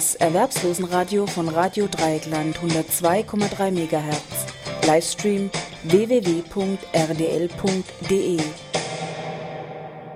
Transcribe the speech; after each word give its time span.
Das 0.00 0.14
Erwerbslosenradio 0.14 1.26
von 1.26 1.50
Radio 1.50 1.86
Dreieckland 1.86 2.56
102,3 2.56 3.70
MHz. 3.70 4.46
Livestream 4.86 5.50
www.rdl.de. 5.82 6.40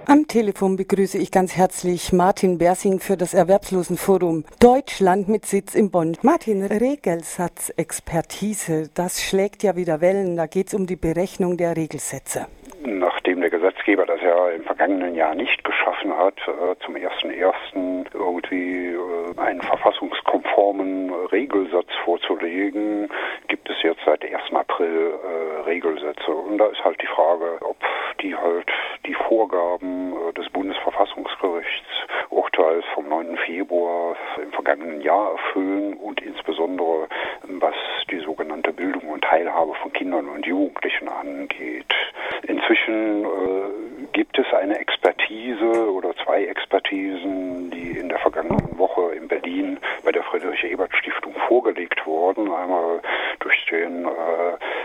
Am 0.07 0.27
Telefon 0.27 0.77
begrüße 0.77 1.19
ich 1.19 1.31
ganz 1.31 1.55
herzlich 1.55 2.15
Martin 2.15 2.57
Bersing 2.57 2.99
für 2.99 3.19
das 3.19 3.35
Erwerbslosenforum 3.35 4.47
Deutschland 4.59 5.28
mit 5.28 5.44
Sitz 5.44 5.74
in 5.74 5.90
Bonn. 5.90 6.16
Martin, 6.22 6.62
Regelsatzexpertise, 6.62 8.88
das 8.94 9.21
schlägt 9.21 9.62
ja 9.62 9.76
wieder 9.76 10.01
Wellen. 10.01 10.37
Da 10.37 10.46
geht 10.46 10.69
es 10.69 10.74
um 10.74 10.87
die 10.87 10.96
Berechnung 10.96 11.58
der 11.58 11.76
Regelsätze. 11.76 12.46
Gesetzgeber 13.65 14.04
das 14.04 14.21
ja 14.21 14.51
im 14.51 14.62
vergangenen 14.65 15.15
Jahr 15.15 15.35
nicht 15.35 15.65
geschaffen 15.65 16.15
hat, 16.15 16.37
äh, 16.47 16.77
zum 16.84 16.97
1.1. 16.97 18.05
irgendwie 18.12 18.88
äh, 18.88 19.41
einen 19.41 19.62
verfassungskonformen 19.62 21.11
Regelsatz 21.33 21.89
vorzulegen, 22.05 23.09
gibt 23.48 23.70
es 23.70 23.77
jetzt 23.83 24.03
seit 24.05 24.23
1. 24.23 24.53
April 24.53 25.15
äh, 25.15 25.61
Regelsätze. 25.62 26.30
Und 26.30 26.59
da 26.59 26.66
ist 26.66 26.84
halt 26.84 27.01
die 27.01 27.06
Frage, 27.06 27.56
ob 27.62 27.79
die 28.20 28.37
halt 28.37 28.70
die 29.06 29.15
Vorgaben 29.15 30.12
des 30.37 30.47
Bundesverfassungsgerichts 30.51 31.89
Urteils 32.28 32.84
vom 32.92 33.09
9. 33.09 33.39
Februar 33.47 34.15
im 34.42 34.53
vergangenen 34.53 35.01
Jahr 35.01 35.33
erfüllen 35.33 35.95
und 35.95 36.20
insbesondere 36.20 37.09
was 37.48 37.75
die 38.11 38.20
sogenannte 38.20 38.73
Bildung 38.73 39.09
und 39.09 39.25
Teilhabe 39.25 39.75
von 39.75 39.92
Kindern 39.92 40.28
und 40.28 40.47
Jugendlichen 40.47 41.09
angeht. 41.09 41.92
Inzwischen 42.47 43.25
äh, 43.25 44.09
gibt 44.12 44.39
es 44.39 44.47
eine 44.53 44.78
Expertise 44.78 45.91
oder 45.91 46.14
zwei 46.25 46.45
Expertisen, 46.45 47.70
die 47.70 47.98
in 47.98 48.09
der 48.09 48.19
vergangenen 48.19 48.78
Woche 48.78 49.14
in 49.14 49.27
Berlin 49.28 49.78
bei 50.05 50.12
der 50.12 50.23
Friedrich-Ebert-Stiftung 50.25 51.34
vorgelegt 51.48 52.06
wurden. 52.06 52.53
Einmal 52.53 53.00
durch 53.41 53.64
den 53.70 54.05
äh, 54.05 54.09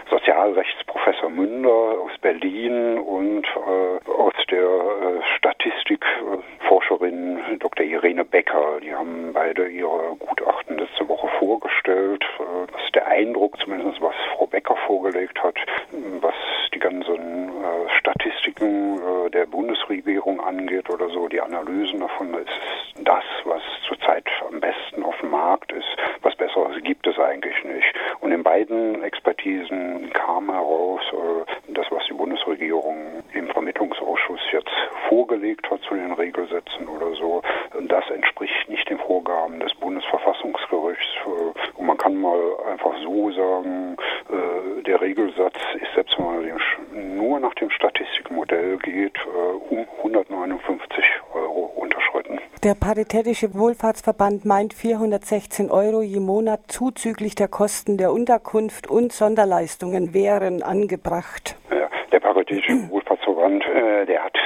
Sozialrechtsprofessor 0.10 1.30
Münder 1.30 1.70
aus 1.70 2.18
Berlin 2.22 2.98
und 2.98 3.46
äh, 3.46 4.00
aus 4.10 4.34
der 4.50 4.64
äh, 4.64 5.22
Statistikforscherin 5.38 7.60
Dr. 7.60 7.86
Irene 7.86 8.26
Becker. 8.26 8.80
Die 8.82 8.94
haben 8.94 9.32
beide 9.34 9.68
ihre 9.68 10.16
Gutachten 10.18 10.78
letzte 10.78 11.08
Woche 11.08 11.28
vorgestellt. 11.40 12.26
Äh, 12.40 12.68
das 12.72 12.84
ist 12.84 12.96
der 12.96 13.08
Eindruck, 13.08 13.58
zumindest 13.60 14.02
was 14.02 14.16
Frau 14.36 14.48
Becker 14.48 14.76
vorgelegt 14.88 15.44
hat, 15.44 15.56
was 16.22 16.36
die 16.74 16.80
ganzen 16.80 17.50
äh, 17.50 17.90
Statistiken 17.98 19.00
äh, 19.00 19.30
der 19.30 19.46
Bundesregierung 19.46 20.40
angeht 20.40 20.90
oder 20.90 21.10
so, 21.10 21.28
die 21.28 21.42
Analysen 21.42 22.00
davon, 22.00 22.34
ist 22.34 22.50
das, 23.04 23.24
was 23.46 23.62
zurzeit 23.88 24.26
am 24.48 24.60
besten 24.60 25.04
auf 25.04 25.18
dem 25.20 25.32
Markt 25.32 25.72
ist. 25.72 25.88
Was 26.22 26.36
Besseres 26.36 26.82
gibt 26.84 27.06
es 27.08 27.18
eigentlich 27.20 27.64
nicht. 27.64 27.94
Und 28.22 28.32
in 28.32 28.44
beiden 28.44 29.04
Expertisen 29.04 30.12
kam 30.14 30.52
heraus, 30.52 31.02
äh, 31.12 31.74
das, 31.74 31.88
was 31.92 32.06
die 32.08 32.14
Bundesregierung 32.14 33.24
im 33.34 33.48
Vermittlungsausschuss 33.48 34.42
jetzt 34.52 34.72
vorgelegt 35.40 35.70
hat 35.72 35.82
zu 35.88 35.96
den 35.96 36.12
Regelsätzen 36.14 36.88
oder 36.88 37.16
so, 37.16 37.42
das 37.88 38.10
entspricht 38.10 38.70
nicht 38.70 38.90
den 38.90 39.00
Vorgaben 39.00 39.60
des 39.60 39.74
Bundesverfassungsgerichts. 39.76 41.06
Und 41.76 41.88
man 41.88 41.98
kann 41.98 42.16
mal 42.20 42.40
einfach 42.70 42.94
so 43.04 43.32
sagen, 43.32 43.96
der 44.86 45.02
Regelsatz 45.02 45.56
ist 45.76 45.94
selbst 45.96 46.18
wenn 46.18 46.26
man 46.26 47.18
nur 47.18 47.40
nach 47.40 47.54
dem 47.56 47.70
Statistikmodell 47.70 48.78
geht, 48.80 49.18
um 49.70 49.86
159 49.98 51.04
Euro 51.34 51.72
unterschritten. 51.76 52.40
Der 52.64 52.76
Paritätische 52.76 53.54
Wohlfahrtsverband 53.54 54.46
meint 54.46 54.74
416 54.74 55.72
Euro 55.72 56.02
je 56.02 56.20
Monat 56.20 56.62
zuzüglich 56.68 57.36
der 57.36 57.48
Kosten 57.48 57.98
der 57.98 58.12
Unterkunft 58.12 58.90
und 58.90 59.14
Sonderleistungen 59.14 60.14
wären 60.14 60.64
angebracht. 60.64 61.56
Ja, 61.72 61.88
der 62.12 62.20
Paritätische 62.20 62.90
Wohlfahrtsverband, 62.90 63.64
äh, 63.66 64.06
der 64.06 64.24
hat 64.24 64.36
äh, 64.36 64.39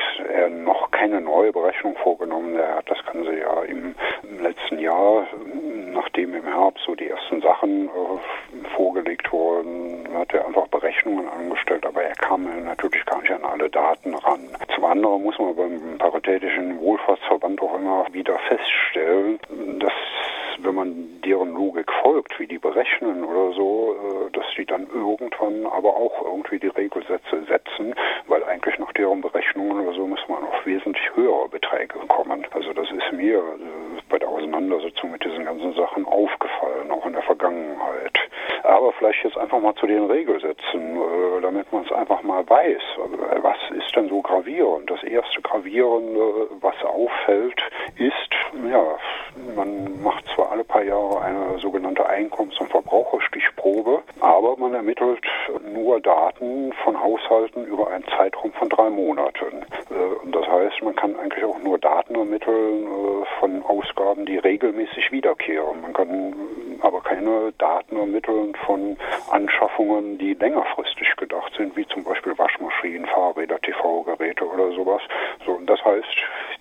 keine 1.04 1.20
neue 1.20 1.52
Berechnung 1.52 1.98
vorgenommen. 1.98 2.56
Der 2.56 2.78
hat 2.78 2.90
das 2.90 3.06
Ganze 3.06 3.38
ja 3.38 3.64
im, 3.64 3.94
letzten 4.40 4.80
Jahr, 4.80 5.28
nachdem 5.92 6.34
im 6.34 6.46
Herbst 6.46 6.86
so 6.86 6.96
die 6.96 7.10
ersten 7.10 7.42
Sachen 7.42 7.88
äh, 7.88 8.70
vorgelegt 8.74 9.30
wurden, 9.34 10.08
hat 10.18 10.34
er 10.34 10.46
einfach 10.46 10.68
Berechnungen 10.68 11.28
angestellt, 11.28 11.86
aber 11.86 12.04
er 12.04 12.16
kam 12.16 12.46
natürlich 12.64 13.06
gar 13.06 13.22
nicht 13.22 13.32
an 13.32 13.44
alle 13.44 13.70
Daten 13.70 14.16
ran. 14.16 14.48
Zum 14.74 14.86
anderen 14.86 15.24
muss 15.24 15.38
man 15.40 15.56
beim 15.58 15.98
Paritätischen 15.98 16.80
Wohlfahrtsverband 16.80 17.62
auch 17.62 17.76
immer 17.76 18.06
wieder 18.14 18.40
feststellen, 18.48 19.40
dass 19.80 19.92
wenn 20.60 20.76
man 20.76 21.22
deren 21.26 21.54
Logik 21.54 21.92
folgt, 22.02 22.40
wie 22.40 22.48
die 22.48 22.58
berechnen 22.58 23.24
oder 23.24 23.54
so, 23.54 23.96
äh, 23.96 24.32
dass 24.32 24.46
die 24.58 24.66
dann 24.66 24.88
irgendwann 24.94 25.66
aber 25.66 25.96
auch 25.96 26.24
irgendwie 26.24 26.60
die 26.60 26.68
Regelsätze 26.68 27.44
setzen, 27.48 27.94
weil 28.28 28.44
eigentlich 28.44 28.78
nach 28.80 28.94
deren 28.94 29.22
Berechnungen 29.54 29.88
oder 29.88 29.96
so 29.96 30.08
muss 30.08 30.20
man 30.28 30.44
auf 30.44 30.66
wesentlich 30.66 31.04
höhere 31.16 31.48
Beträge 31.50 32.00
kommen. 32.08 32.46
Also 32.52 32.74
das 32.74 32.90
ist 32.92 33.12
mir 33.12 33.38
äh, 33.38 34.02
bei 34.10 34.20
der 34.20 34.30
Auseinandersetzung 34.30 35.12
mit 35.12 35.24
diesen 35.24 35.46
ganzen 35.46 35.74
Sachen 35.74 36.06
aufgefallen, 36.06 36.92
auch 36.92 37.06
in 37.06 37.14
der 37.14 37.22
Vergangenheit. 37.22 38.18
Aber 38.64 38.92
vielleicht 38.94 39.24
jetzt 39.24 39.38
einfach 39.38 39.60
mal 39.60 39.76
zu 39.76 39.88
den 39.88 40.06
Regelsätzen, 40.10 40.98
äh, 40.98 41.42
damit 41.42 41.72
man 41.72 41.84
es 41.84 41.92
einfach 41.92 42.22
mal 42.24 42.48
weiß. 42.50 42.82
Was 43.42 43.58
ist 43.78 43.96
denn 43.96 44.10
so 44.10 44.22
gravierend? 44.22 44.90
Das 44.90 45.04
erste 45.04 45.42
Gravierende, 45.42 46.48
was 46.62 46.76
auffällt, 46.84 47.62
ist, 47.98 48.30
ja, 48.72 48.98
man 49.56 50.02
macht 50.02 50.26
zwar 50.36 50.52
alle 50.52 50.64
paar 50.64 50.84
Jahre 50.84 51.22
eine 51.22 51.60
sogenannte 51.60 52.08
Einkommens- 52.08 52.60
und 52.60 52.70
Verbraucherstichprobe, 52.70 54.04
aber 54.20 54.56
man 54.58 54.74
ermittelt 54.74 55.24
Daten 56.00 56.74
von 56.84 57.00
Haushalten 57.00 57.66
über 57.66 57.90
einen 57.90 58.06
Zeitraum 58.18 58.52
von 58.54 58.70
drei 58.70 58.90
Monaten. 58.90 59.64
Äh, 59.90 60.32
das 60.32 60.48
heißt, 60.48 60.84
man 60.84 60.96
kann 60.96 61.16
eigentlich 61.18 61.44
auch 61.44 61.60
nur 61.60 61.78
Daten 61.78 62.16
ermitteln 62.16 62.86
äh, 62.86 63.40
von 63.40 63.64
Ausgaben, 63.64 64.26
die 64.26 64.38
regelmäßig 64.38 65.12
wiederkehren. 65.12 65.82
Man 65.82 65.94
kann 65.94 66.34
aber 66.82 67.02
keine 67.02 67.54
Daten 67.58 67.96
ermitteln 67.96 68.54
von 68.66 68.98
Anschaffungen, 69.32 70.18
die 70.18 70.34
längerfristig 70.34 71.16
gedacht 71.16 71.54
sind, 71.58 71.76
wie 71.78 71.88
zum 71.88 72.04
Beispiel 72.04 72.38
Waschmaschinen, 72.38 73.06
Fahrräder, 73.08 73.60
TV-Geräte 73.62 74.46
oder 74.46 74.72
sowas. 74.72 75.02
So, 75.46 75.54
und 75.54 75.70
das 75.70 75.84
heißt, 75.84 76.18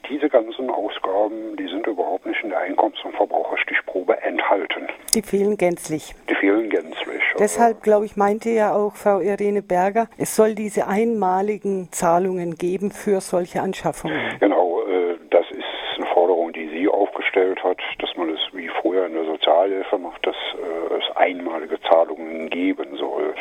diese 0.09 0.29
ganzen 0.29 0.71
Ausgaben, 0.71 1.57
die 1.57 1.67
sind 1.67 1.87
überhaupt 1.87 2.27
nicht 2.27 2.43
in 2.43 2.51
der 2.51 2.61
Einkommens- 2.61 3.05
und 3.05 3.15
Verbraucherstichprobe 3.17 4.21
enthalten. 4.23 4.89
Die 5.15 5.23
fehlen 5.23 5.57
gänzlich. 5.57 6.15
Deshalb, 7.39 7.83
glaube 7.83 8.05
ich, 8.05 8.17
meinte 8.17 8.51
ja 8.51 8.75
auch 8.75 8.95
Frau 8.95 9.21
Irene 9.21 9.63
Berger, 9.63 10.09
es 10.19 10.37
soll 10.37 10.55
diese 10.55 10.87
einmaligen 10.87 11.89
Zahlungen 11.93 12.57
geben 12.57 12.91
für 12.91 13.21
solche 13.21 13.61
Anschaffungen. 13.61 14.19
Genau, 14.41 14.83
äh, 14.83 15.17
das 15.31 15.47
ist 15.51 15.65
eine 15.97 16.07
Forderung, 16.07 16.53
die 16.53 16.69
sie 16.69 16.89
aufgestellt 16.89 17.63
hat, 17.63 17.79
dass 17.99 18.11
man 18.17 18.31
es 18.31 18.41
wie 18.53 18.69
vorher 18.69 19.07
in 19.07 19.15
der 19.15 19.25
Sozialhilfe 19.25 19.99
macht, 19.99 20.27
dass 20.27 20.37
äh, 20.37 20.95
es 20.95 21.17
einmalige 21.17 21.81
Zahlungen 21.83 22.51
geben 22.51 22.97
soll. 22.97 23.35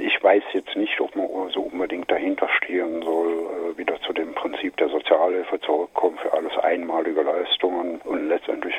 Ich 0.00 0.22
weiß 0.22 0.42
jetzt 0.52 0.76
nicht, 0.76 1.00
ob 1.00 1.14
man 1.16 1.26
so 1.50 1.62
unbedingt 1.62 2.10
dahinter 2.10 2.48
stehen 2.58 3.02
soll, 3.02 3.32
äh, 3.32 3.78
wieder 3.78 4.00
zu 4.02 4.12
dem 4.12 4.34
Prinzip 4.34 4.76
der 4.76 4.88
Sozialhilfe 4.88 5.60
zurückkommen 5.60 6.18
für 6.18 6.32
alles 6.32 6.56
einmalige 6.58 7.22
Leistungen. 7.22 8.00
Und 8.04 8.28
letztendlich 8.28 8.74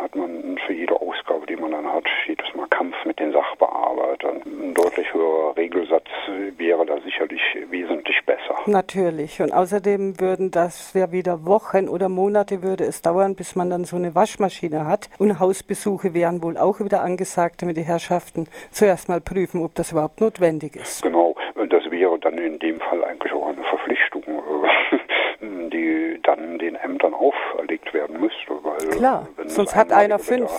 hat 0.00 0.14
man 0.16 0.58
für 0.66 0.72
jede 0.72 0.94
Ausgabe, 1.00 1.46
die 1.46 1.56
man 1.56 1.72
dann 1.72 1.92
hat, 1.92 2.04
jedes 2.26 2.46
Mal 2.54 2.66
Kampf 2.68 2.94
mit 3.04 3.18
den 3.18 3.32
Sachbearbeitern. 3.32 4.42
Ein 4.44 4.74
deutlich 4.74 5.12
höherer 5.12 5.56
Regelsatz 5.56 6.08
wäre 6.56 6.86
da 6.86 7.00
sicherlich 7.00 7.42
wesentlich 7.70 8.16
besser. 8.24 8.56
Natürlich. 8.72 9.42
Und 9.42 9.52
außerdem 9.52 10.18
würden 10.18 10.50
das 10.50 10.94
ja 10.94 11.12
wieder 11.12 11.44
Wochen 11.44 11.88
oder 11.88 12.08
Monate 12.08 12.62
würde 12.62 12.84
es 12.84 13.02
dauern, 13.02 13.34
bis 13.34 13.54
man 13.54 13.68
dann 13.68 13.84
so 13.84 13.96
eine 13.96 14.14
Waschmaschine 14.14 14.86
hat. 14.86 15.10
Und 15.18 15.38
Hausbesuche 15.38 16.14
wären 16.14 16.42
wohl 16.42 16.56
auch 16.56 16.80
wieder 16.80 17.02
angesagt, 17.02 17.60
damit 17.60 17.76
die 17.76 17.82
Herrschaften 17.82 18.48
zuerst 18.70 19.10
mal 19.10 19.20
prüfen, 19.20 19.62
ob 19.62 19.74
das 19.74 19.92
überhaupt 19.92 20.22
notwendig 20.22 20.76
ist. 20.76 21.02
Genau. 21.02 21.36
Das 21.68 21.90
wäre 21.90 22.18
dann 22.18 22.38
in 22.38 22.58
dem 22.58 22.80
Fall 22.80 23.04
eigentlich 23.04 23.32
auch 23.32 23.48
eine 23.48 23.62
Verpflichtung, 23.62 24.22
die 25.70 26.18
dann 26.22 26.58
den 26.58 26.76
Ämtern 26.76 27.12
auferlegt 27.12 27.92
werden 27.92 28.20
müsste. 28.20 28.52
Weil 28.62 28.88
Klar, 28.88 29.28
sonst 29.46 29.76
hat 29.76 29.92
einer 29.92 30.18
fünf. 30.18 30.50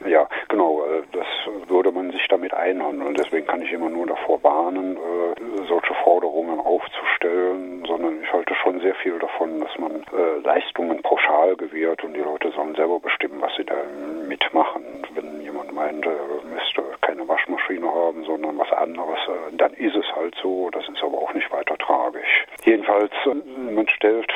Da, 0.00 0.08
ja, 0.08 0.28
genau. 0.48 0.82
Das 1.12 1.26
würde 1.68 1.90
man 1.90 2.12
sich 2.12 2.26
damit 2.28 2.54
einhandeln. 2.54 3.14
Deswegen 3.14 3.46
kann 3.46 3.60
ich 3.62 3.72
immer 3.72 3.90
nur 3.90 4.06
davor 4.06 4.42
warnen, 4.44 4.96
solche 5.68 5.94
Forderungen 6.04 6.60
aufzustellen, 6.60 7.84
sondern 7.86 8.22
ich 8.22 8.32
halte 8.32 8.54
schon 8.54 8.80
sehr 8.80 8.94
viel 9.06 9.18
davon, 9.20 9.60
dass 9.60 9.78
man 9.78 10.04
Leistungen 10.42 11.00
pauschal 11.02 11.54
gewährt 11.56 12.02
und 12.02 12.14
die 12.14 12.20
Leute 12.20 12.50
sollen 12.50 12.74
selber 12.74 12.98
bestimmen, 12.98 13.40
was 13.40 13.54
sie 13.56 13.64
da 13.64 13.76
mitmachen. 14.26 14.82
Wenn 15.14 15.40
jemand 15.42 15.72
meint, 15.72 16.04
er 16.04 16.18
müsste 16.52 16.82
keine 17.02 17.26
Waschmaschine 17.28 17.86
haben, 17.86 18.24
sondern 18.24 18.58
was 18.58 18.72
anderes, 18.72 19.18
dann 19.52 19.72
ist 19.74 19.94
es 19.94 20.04
halt 20.16 20.34
so. 20.42 20.70
Das 20.70 20.88
ist 20.88 21.02
aber 21.04 21.18
auch 21.18 21.32
nicht 21.34 21.52
weiter 21.52 21.78
tragisch. 21.78 22.46
Jedenfalls, 22.64 23.12
man 23.70 23.88
stellt, 23.88 24.32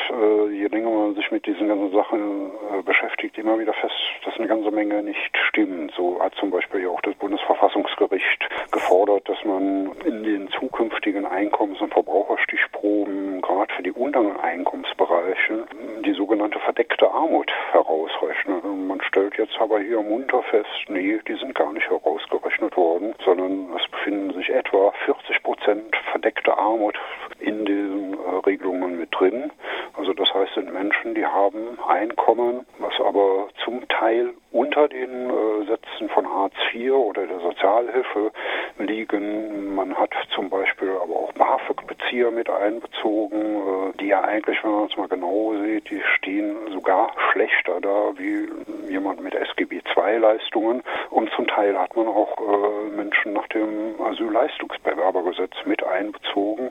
je 0.53 0.69
länger 0.69 0.91
man 0.91 1.15
sich 1.17 1.29
mit 1.33 1.47
diesen 1.47 1.67
ganzen 1.67 1.91
Sachen 1.91 2.53
beschäftigt, 2.85 3.37
immer 3.39 3.59
wieder 3.59 3.73
fest, 3.73 3.95
dass 4.25 4.37
eine 4.37 4.47
ganze 4.47 4.71
Menge 4.71 5.03
nicht 5.03 5.37
stimmt. 5.49 5.93
So 5.97 6.23
hat 6.23 6.35
zum 6.37 6.51
Beispiel 6.51 6.87
auch 6.87 7.01
das 7.01 7.15
Bundesverfassungsgericht 7.17 8.49
gefordert, 8.91 9.29
dass 9.29 9.45
man 9.45 9.93
in 10.05 10.25
den 10.25 10.49
zukünftigen 10.49 11.25
Einkommens- 11.25 11.81
und 11.81 11.93
Verbraucherstichproben 11.93 13.41
gerade 13.41 13.73
für 13.73 13.85
die 13.85 13.93
unteren 13.93 14.37
Einkommensbereiche 14.37 15.65
die 16.05 16.13
sogenannte 16.13 16.59
verdeckte 16.59 17.09
Armut 17.09 17.53
herausrechnet. 17.71 18.65
Und 18.65 18.89
man 18.89 19.01
stellt 19.03 19.39
jetzt 19.39 19.57
aber 19.61 19.79
hier 19.79 20.03
munter 20.03 20.43
fest, 20.43 20.69
nee, 20.89 21.21
die 21.29 21.37
sind 21.37 21.55
gar 21.55 21.73
nicht 21.73 21.89
herausgerechnet 21.89 22.77
worden, 22.77 23.15
sondern 23.25 23.69
es 23.77 23.89
befinden 23.93 24.35
sich 24.35 24.51
etwa 24.51 24.93
40 25.05 25.41
Prozent 25.45 25.97
verdeckte 26.11 26.59
Armut 26.59 26.99
in 27.39 27.65
diesen 27.65 28.15
äh, 28.15 28.39
Regelungen 28.45 28.99
mit 28.99 29.09
drin. 29.13 29.53
Also 29.97 30.13
das 30.15 30.35
heißt, 30.35 30.55
sind 30.55 30.73
Menschen, 30.73 31.15
die 31.15 31.27
haben 31.27 31.79
Einkommen, 31.87 32.67
was 32.79 32.95
aber 33.01 33.49
zum 33.65 33.87
Teil 33.89 34.35
unter 34.53 34.89
den 34.89 35.31
äh, 35.31 35.67
Sätzen 35.67 36.09
von 36.09 36.29
Hartz 36.29 36.55
IV 36.75 36.93
oder 36.93 37.27
der 37.27 37.39
Sozialhilfe 37.41 38.33
liegen. 38.79 39.75
Man 39.75 39.97
hat 39.97 40.11
zum 40.35 40.51
Beispiel 40.51 40.91
aber 40.91 41.15
auch 41.15 41.33
BAföG-Bezieher 41.33 42.31
mit 42.31 42.51
einbezogen, 42.51 43.41
äh, 43.41 43.97
die 44.01 44.09
ja 44.09 44.23
eigentlich, 44.23 44.63
wenn 44.65 44.73
man 44.73 44.87
es 44.87 44.97
mal 44.97 45.09
genau 45.09 45.55
sieht, 45.63 45.91
die 45.91 46.03
stehen 46.17 46.57
sogar 46.73 47.13
schlechter 47.33 47.81
da 47.81 48.13
wie 48.17 48.49
jemand 48.91 49.23
mit 49.23 49.35
SGB 49.35 49.83
II-Leistungen. 49.97 50.83
Und 51.11 51.31
zum 51.37 51.47
Teil 51.47 51.79
hat 51.79 51.95
man 51.97 52.09
auch 52.09 52.37
äh, 52.39 52.97
Menschen 52.97 53.33
nach 53.33 53.47
dem 53.49 54.01
Asylleistungsbewerbergesetz 54.01 55.55
mit 55.65 55.85
einbezogen, 55.85 56.71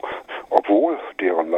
obwohl 0.50 0.98
deren 1.20 1.50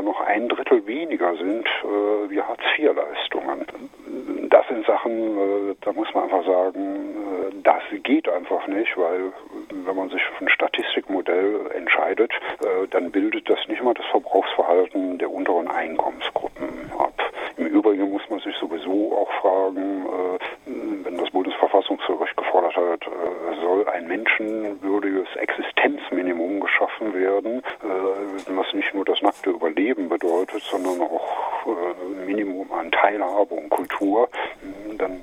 Sogar 0.00 0.14
noch 0.14 0.20
ein 0.22 0.48
Drittel 0.48 0.86
weniger 0.86 1.36
sind 1.36 1.66
äh, 1.66 2.30
wie 2.30 2.40
Hartz-IV-Leistungen. 2.40 3.66
Das 4.48 4.66
sind 4.68 4.86
Sachen, 4.86 5.12
äh, 5.12 5.74
da 5.82 5.92
muss 5.92 6.08
man 6.14 6.24
einfach 6.24 6.44
sagen, 6.46 6.80
äh, 6.80 7.62
das 7.62 7.82
geht 8.02 8.26
einfach 8.26 8.66
nicht, 8.66 8.96
weil 8.96 9.32
wenn 9.84 9.96
man 9.96 10.08
sich 10.08 10.22
für 10.22 10.46
ein 10.46 10.48
Statistikmodell 10.48 11.70
entscheidet, 11.74 12.32
äh, 12.62 12.88
dann 12.88 13.10
bildet 13.10 13.50
das 13.50 13.58
nicht 13.68 13.82
mal 13.82 13.92
das 13.92 14.06
Verbrauchsverhalten 14.06 15.18
der 15.18 15.30
unteren 15.30 15.68
Einkommensgruppen 15.68 16.68
ab. 16.98 17.20
Im 17.58 17.66
Übrigen 17.66 18.10
muss 18.10 18.22
man 18.30 18.40
sich 18.40 18.56
sowieso 18.56 19.18
auch 19.18 19.30
fragen, 19.42 20.06
das 21.18 21.30
Bundesverfassungsgericht 21.30 22.36
gefordert 22.36 22.76
hat, 22.76 23.00
soll 23.62 23.88
ein 23.88 24.06
menschenwürdiges 24.06 25.28
Existenzminimum 25.36 26.60
geschaffen 26.60 27.14
werden, 27.14 27.62
was 28.48 28.72
nicht 28.74 28.94
nur 28.94 29.04
das 29.04 29.20
nackte 29.22 29.50
Überleben 29.50 30.08
bedeutet, 30.08 30.62
sondern 30.62 31.00
auch 31.02 31.66
Minimum 32.26 32.72
an 32.72 32.90
Teilhabe 32.90 33.54
und 33.54 33.70
Kultur, 33.70 34.28
dann 34.98 35.20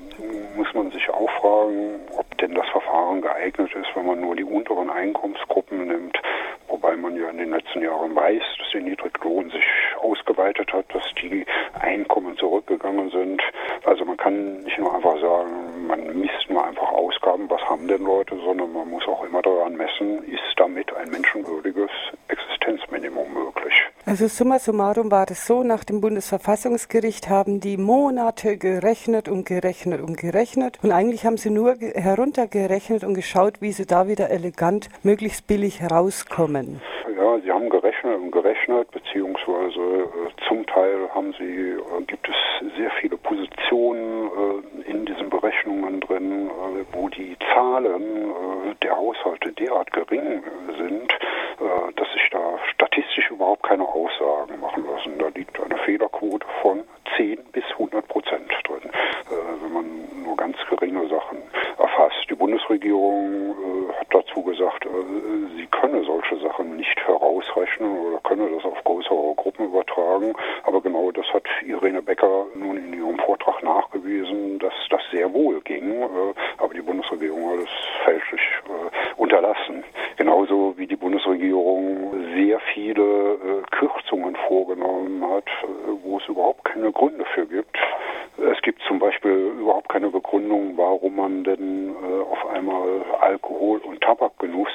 muss 0.56 0.72
man 0.74 0.90
sich 0.90 1.08
auch 1.10 1.30
fragen, 1.40 2.00
ob 2.16 2.38
denn 2.38 2.54
das 2.54 2.68
Verfahren 2.68 3.20
geeignet 3.20 3.74
ist, 3.74 3.94
wenn 3.94 4.06
man 4.06 4.20
nur 4.20 4.36
die 4.36 4.44
unteren 4.44 4.90
Einkommensgruppen 4.90 5.86
nimmt, 5.86 6.18
wobei 6.88 6.96
man 6.96 7.16
ja 7.16 7.28
in 7.28 7.36
den 7.36 7.50
letzten 7.50 7.82
Jahren 7.82 8.16
weiß, 8.16 8.42
dass 8.58 8.70
der 8.72 8.80
Niedriglohn 8.80 9.50
sich 9.50 9.64
ausgeweitet 10.00 10.72
hat, 10.72 10.86
dass 10.94 11.04
die 11.20 11.44
Einkommen 11.80 12.34
zurückgegangen 12.38 13.10
sind. 13.10 13.42
Also 13.84 14.06
man 14.06 14.16
kann 14.16 14.62
nicht 14.62 14.78
nur 14.78 14.94
einfach 14.94 15.20
sagen, 15.20 15.86
man 15.86 16.18
misst 16.18 16.48
nur 16.48 16.64
einfach 16.64 16.90
Ausgaben, 16.90 17.50
was 17.50 17.60
haben 17.68 17.88
denn 17.88 18.04
Leute, 18.04 18.36
sondern 18.42 18.72
man 18.72 18.88
muss 18.88 19.06
auch 19.06 19.22
immer 19.24 19.42
daran 19.42 19.76
messen, 19.76 20.24
ist 20.24 20.54
damit 20.56 20.90
ein 20.96 21.10
menschenwürdiges 21.10 21.90
Existenzminimum 22.28 23.34
möglich. 23.34 23.74
Also 24.08 24.26
summa 24.26 24.58
summarum 24.58 25.10
war 25.10 25.30
es 25.30 25.46
so, 25.46 25.62
nach 25.62 25.84
dem 25.84 26.00
Bundesverfassungsgericht 26.00 27.28
haben 27.28 27.60
die 27.60 27.76
Monate 27.76 28.56
gerechnet 28.56 29.28
und 29.28 29.44
gerechnet 29.44 30.00
und 30.00 30.16
gerechnet 30.16 30.78
und 30.82 30.92
eigentlich 30.92 31.26
haben 31.26 31.36
sie 31.36 31.50
nur 31.50 31.74
heruntergerechnet 31.74 33.04
und 33.04 33.12
geschaut, 33.12 33.60
wie 33.60 33.72
sie 33.72 33.84
da 33.84 34.08
wieder 34.08 34.30
elegant 34.30 34.88
möglichst 35.02 35.46
billig 35.46 35.82
herauskommen. 35.82 36.80
Ja, 37.18 37.38
sie 37.40 37.52
haben 37.52 37.68
gerechnet 37.68 38.18
und 38.18 38.30
gerechnet, 38.30 38.90
beziehungsweise 38.92 39.78
äh, 39.78 40.48
zum 40.48 40.64
Teil 40.66 41.10
haben 41.14 41.34
sie, 41.38 41.72
äh, 41.72 42.02
gibt 42.06 42.26
es 42.30 42.76
sehr 42.78 42.90
viele 43.02 43.18
Positionen 43.18 44.30
äh, 44.86 44.90
in 44.90 45.04
diesen 45.04 45.28
Berechnungen 45.28 46.00
drin, 46.00 46.48
äh, 46.48 46.84
wo 46.92 47.10
die 47.10 47.36
Zahlen 47.52 48.02
äh, 48.02 48.74
der 48.82 48.96
Haushalte 48.96 49.52
derart 49.52 49.92
gering 49.92 50.42
sind, 50.78 51.12
äh, 51.12 51.92
dass 51.94 52.10
sich 52.12 52.26
da 52.30 52.58
überhaupt 53.48 53.62
keine 53.62 53.88
Aussagen 53.88 54.60
machen 54.60 54.84
lassen. 54.84 55.18
Da 55.18 55.28
liegt 55.28 55.58
eine 55.58 55.78
Fehlerquote 55.78 56.46
von 56.60 56.84
10 57.16 57.38
bis 57.52 57.64
100 57.72 58.06
Prozent 58.06 58.50
drin, 58.64 58.90
wenn 59.62 59.72
man 59.72 60.22
nur 60.22 60.36
ganz 60.36 60.58
geringe 60.68 61.08
Sachen 61.08 61.38
erfasst. 61.78 62.26
Die 62.28 62.34
Bundesregierung 62.34 63.54
hat 63.98 64.06
dazu 64.10 64.42
gesagt, 64.42 64.86
sie 65.56 65.66
könne 65.68 66.04
solche 66.04 66.36
Sachen 66.40 66.76
nicht 66.76 67.00
herausrechnen 67.06 67.98
oder 68.06 68.20
könne 68.20 68.50
das 68.54 68.66
auf 68.66 68.84
größere 68.84 69.34
Gruppen 69.36 69.64
übertragen. 69.64 70.34
Aber 70.64 70.82
genau 70.82 71.10
das 71.10 71.26
hat 71.32 71.44
Irene 71.64 72.02
Becker 72.02 72.44
nun 72.54 72.76
in 72.76 72.92
ihrem 72.92 73.18
Vortrag 73.18 73.62
nachgewiesen, 73.62 74.58
dass 74.58 74.74
das 74.90 75.00
sehr 75.10 75.32
wohl 75.32 75.62
ging. 75.62 76.02
Aber 76.58 76.74
die 76.74 76.82
Bundesregierung 76.82 77.52
hat 77.52 77.60
es 77.60 78.04
fälschlich 78.04 78.42
unterlassen. 79.28 79.84
Genauso 80.16 80.74
wie 80.78 80.86
die 80.86 80.96
Bundesregierung 80.96 82.14
sehr 82.34 82.58
viele 82.72 83.02
äh, 83.02 83.62
Kürzungen 83.70 84.36
vorgenommen 84.48 85.22
hat, 85.30 85.46
äh, 85.46 85.66
wo 86.02 86.18
es 86.18 86.26
überhaupt 86.28 86.64
keine 86.64 86.90
Gründe 86.92 87.24
für 87.34 87.46
gibt. 87.46 87.76
Es 88.38 88.62
gibt 88.62 88.80
zum 88.86 88.98
Beispiel 89.00 89.52
überhaupt 89.60 89.88
keine 89.88 90.08
Begründung, 90.08 90.74
warum 90.76 91.16
man 91.16 91.44
denn 91.44 91.90
äh, 91.90 92.22
auf 92.22 92.46
einmal 92.50 93.02
Alkohol- 93.20 93.80
und 93.80 94.00
Tabakgenuss 94.00 94.68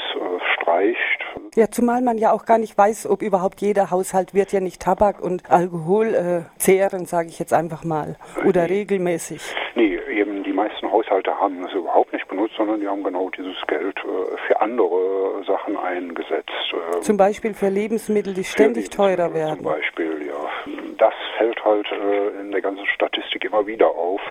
streicht. 0.54 1.26
Ja, 1.56 1.70
zumal 1.70 2.02
man 2.02 2.18
ja 2.18 2.32
auch 2.32 2.46
gar 2.46 2.58
nicht 2.58 2.78
weiß, 2.78 3.10
ob 3.10 3.22
überhaupt 3.22 3.62
jeder 3.62 3.90
Haushalt 3.90 4.34
wird 4.34 4.52
ja 4.52 4.60
nicht 4.60 4.82
Tabak 4.82 5.22
und 5.22 5.50
Alkohol 5.50 6.14
äh, 6.14 6.60
zehren, 6.60 7.06
sage 7.06 7.30
ich 7.30 7.40
jetzt 7.40 7.54
einfach 7.54 7.84
mal, 7.84 8.16
oder 8.46 8.68
nee. 8.68 8.80
regelmäßig. 8.80 9.42
Nee, 9.76 10.00
eben 10.12 10.32
die 10.54 10.58
meisten 10.58 10.92
Haushalte 10.92 11.36
haben 11.36 11.66
es 11.66 11.74
überhaupt 11.74 12.14
nicht 12.14 12.28
benutzt, 12.28 12.54
sondern 12.56 12.80
die 12.80 12.88
haben 12.88 13.04
genau 13.04 13.28
dieses 13.32 13.56
Geld 13.66 13.98
äh, 13.98 14.38
für 14.46 14.62
andere 14.62 15.44
Sachen 15.48 15.76
eingesetzt. 15.76 16.52
Ähm, 16.74 17.02
zum 17.02 17.18
Beispiel 17.18 17.56
für 17.56 17.70
Lebensmittel, 17.70 18.36
die 18.36 18.44
ständig 18.44 18.92
teurer 18.92 19.34
werden. 19.34 19.64
Zum 19.64 19.66
Beispiel, 19.66 20.28
ja. 20.28 20.36
Das 21.00 21.14
fällt 21.40 21.66
halt 21.66 21.88
äh, 21.92 22.40
in 22.40 22.52
der 22.52 22.62
ganzen 22.62 22.86
Statistik 22.86 23.46
immer 23.46 23.66
wieder 23.66 23.88
auf, 23.88 24.22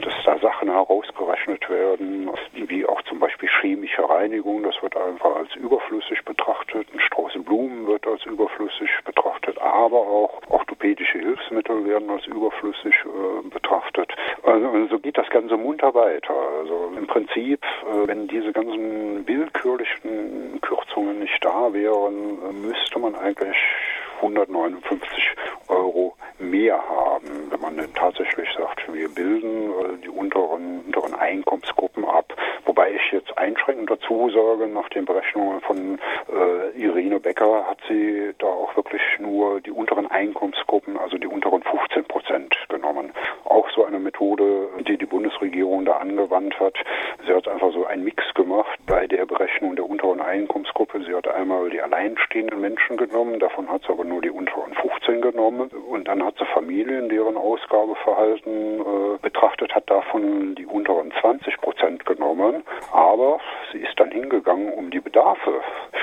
dass 0.00 0.14
da 0.24 0.38
Sachen 0.38 0.70
herausgerechnet 0.70 1.68
werden, 1.68 2.30
wie 2.52 2.86
auch 2.86 3.02
zum 3.02 3.18
Beispiel 3.18 3.48
chemische 3.60 4.08
Reinigung, 4.08 4.62
das 4.62 4.80
wird 4.82 4.96
einfach 4.96 5.36
als 5.36 5.54
überflüssig 5.56 6.24
betrachtet, 6.24 6.86
ein 6.92 7.00
Strauß 7.00 7.34
Blumen 7.44 7.86
wird 7.86 8.06
als 8.06 8.24
überflüssig 8.24 8.90
betrachtet, 9.04 9.60
aber 9.60 9.98
auch 9.98 10.40
orthopädische 10.48 11.18
Hilfsmittel 11.18 11.84
werden 11.84 12.10
als 12.10 12.26
überflüssig 12.26 12.94
äh, 13.04 13.48
betrachtet. 13.48 14.12
Also, 14.42 14.86
so 14.88 14.98
geht 14.98 15.18
das 15.18 15.28
Ganze 15.30 15.56
munter 15.56 15.94
weiter. 15.94 16.34
Also 16.60 16.92
im 16.96 17.06
Prinzip, 17.06 17.62
äh, 17.64 18.08
wenn 18.08 18.28
diese 18.28 18.52
ganzen 18.52 19.26
willkürlichen 19.26 20.60
Kürzungen 20.60 21.20
nicht 21.20 21.44
da 21.44 21.72
wären, 21.72 22.38
äh, 22.42 22.52
müsste 22.52 22.98
man 22.98 23.14
eigentlich 23.14 23.56
159 24.20 25.34
Euro 25.68 26.16
mehr 26.44 26.78
haben, 26.88 27.50
wenn 27.50 27.60
man 27.60 27.76
denn 27.76 27.92
tatsächlich 27.94 28.48
sagt, 28.56 28.92
wir 28.92 29.08
bilden 29.08 29.70
äh, 29.70 30.02
die 30.04 30.08
unteren, 30.08 30.80
unteren 30.86 31.14
Einkommensgruppen 31.14 32.04
ab. 32.04 32.32
Wobei 32.64 32.92
ich 32.92 33.12
jetzt 33.12 33.36
einschränkend 33.36 33.90
dazu 33.90 34.30
sage, 34.30 34.68
nach 34.68 34.88
den 34.90 35.04
Berechnungen 35.04 35.60
von 35.60 35.98
äh, 36.28 36.78
Irene 36.80 37.20
Becker 37.20 37.66
hat 37.66 37.78
sie 37.88 38.32
da 38.38 38.46
auch 38.46 38.74
wirklich 38.76 39.02
nur 39.18 39.60
die 39.60 39.70
unteren 39.70 40.10
Einkommensgruppen, 40.10 40.98
also 40.98 41.18
die 41.18 41.26
unteren 41.26 41.62
15 41.62 42.04
Prozent 42.04 42.56
genommen. 42.68 43.12
Auch 43.44 43.68
so 43.74 43.84
eine 43.84 43.98
Methode, 43.98 44.68
die 44.86 44.96
die 44.96 45.06
Bundesregierung 45.06 45.84
da 45.84 45.98
angewandt 45.98 46.58
hat. 46.60 46.74
Sie 47.26 47.32
hat 47.32 47.48
einfach 47.48 47.72
so 47.72 47.86
einen 47.86 48.04
Mix 48.04 48.22
gemacht 48.34 48.78
bei 48.86 49.06
der 49.06 49.26
Berechnung 49.26 49.76
der 49.76 49.88
unteren 49.88 50.20
Einkommensgruppe. 50.20 51.02
Sie 51.04 51.14
hat 51.14 51.28
einmal 51.28 51.70
die 51.70 51.80
alleinstehenden 51.80 52.60
Menschen 52.60 52.96
genommen, 52.96 53.38
davon 53.38 53.68
hat 53.70 53.82
sie 53.82 53.92
aber 53.92 54.04
nur 54.04 54.20
die 54.22 54.30
unteren 54.30 54.74
15 54.74 55.20
genommen 55.20 55.70
und 55.88 56.08
dann 56.08 56.24
hat 56.24 56.33
sie 56.38 56.44
Familien, 56.46 57.08
deren 57.08 57.36
Ausgabeverhalten 57.36 58.80
äh, 58.80 59.18
betrachtet 59.20 59.74
hat, 59.74 59.88
davon 59.90 60.54
die 60.54 60.66
unteren 60.66 61.12
20 61.20 61.60
Prozent 61.60 62.06
genommen. 62.06 62.62
Aber 62.92 63.40
sie 63.72 63.78
ist 63.78 63.98
dann 63.98 64.10
hingegangen, 64.10 64.72
um 64.72 64.90
die 64.90 65.00
Bedarfe 65.00 65.60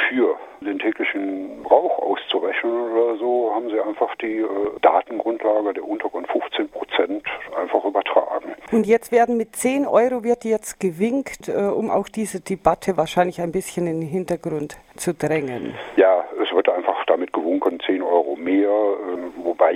für 0.09 0.37
den 0.61 0.79
täglichen 0.79 1.63
Brauch 1.63 1.97
auszurechnen 1.99 2.91
oder 2.91 3.17
so, 3.17 3.51
haben 3.53 3.69
sie 3.69 3.79
einfach 3.79 4.15
die 4.15 4.37
äh, 4.37 4.47
Datengrundlage 4.81 5.73
der 5.73 5.83
unteren 5.83 6.25
15 6.25 6.69
Prozent 6.69 7.23
einfach 7.59 7.83
übertragen. 7.83 8.55
Und 8.71 8.85
jetzt 8.85 9.11
werden 9.11 9.37
mit 9.37 9.55
10 9.55 9.87
Euro 9.87 10.23
wird 10.23 10.45
jetzt 10.45 10.79
gewinkt, 10.79 11.49
äh, 11.49 11.53
um 11.53 11.89
auch 11.89 12.07
diese 12.07 12.41
Debatte 12.41 12.97
wahrscheinlich 12.97 13.41
ein 13.41 13.51
bisschen 13.51 13.87
in 13.87 14.01
den 14.01 14.09
Hintergrund 14.09 14.77
zu 14.95 15.13
drängen. 15.13 15.73
Ja, 15.95 16.23
es 16.41 16.53
wird 16.53 16.69
einfach 16.69 17.03
damit 17.05 17.33
gewunken, 17.33 17.79
10 17.85 18.01
Euro 18.01 18.35
mehr 18.51 18.61
mehr, 18.61 18.69
äh, 18.69 19.45
wobei 19.45 19.71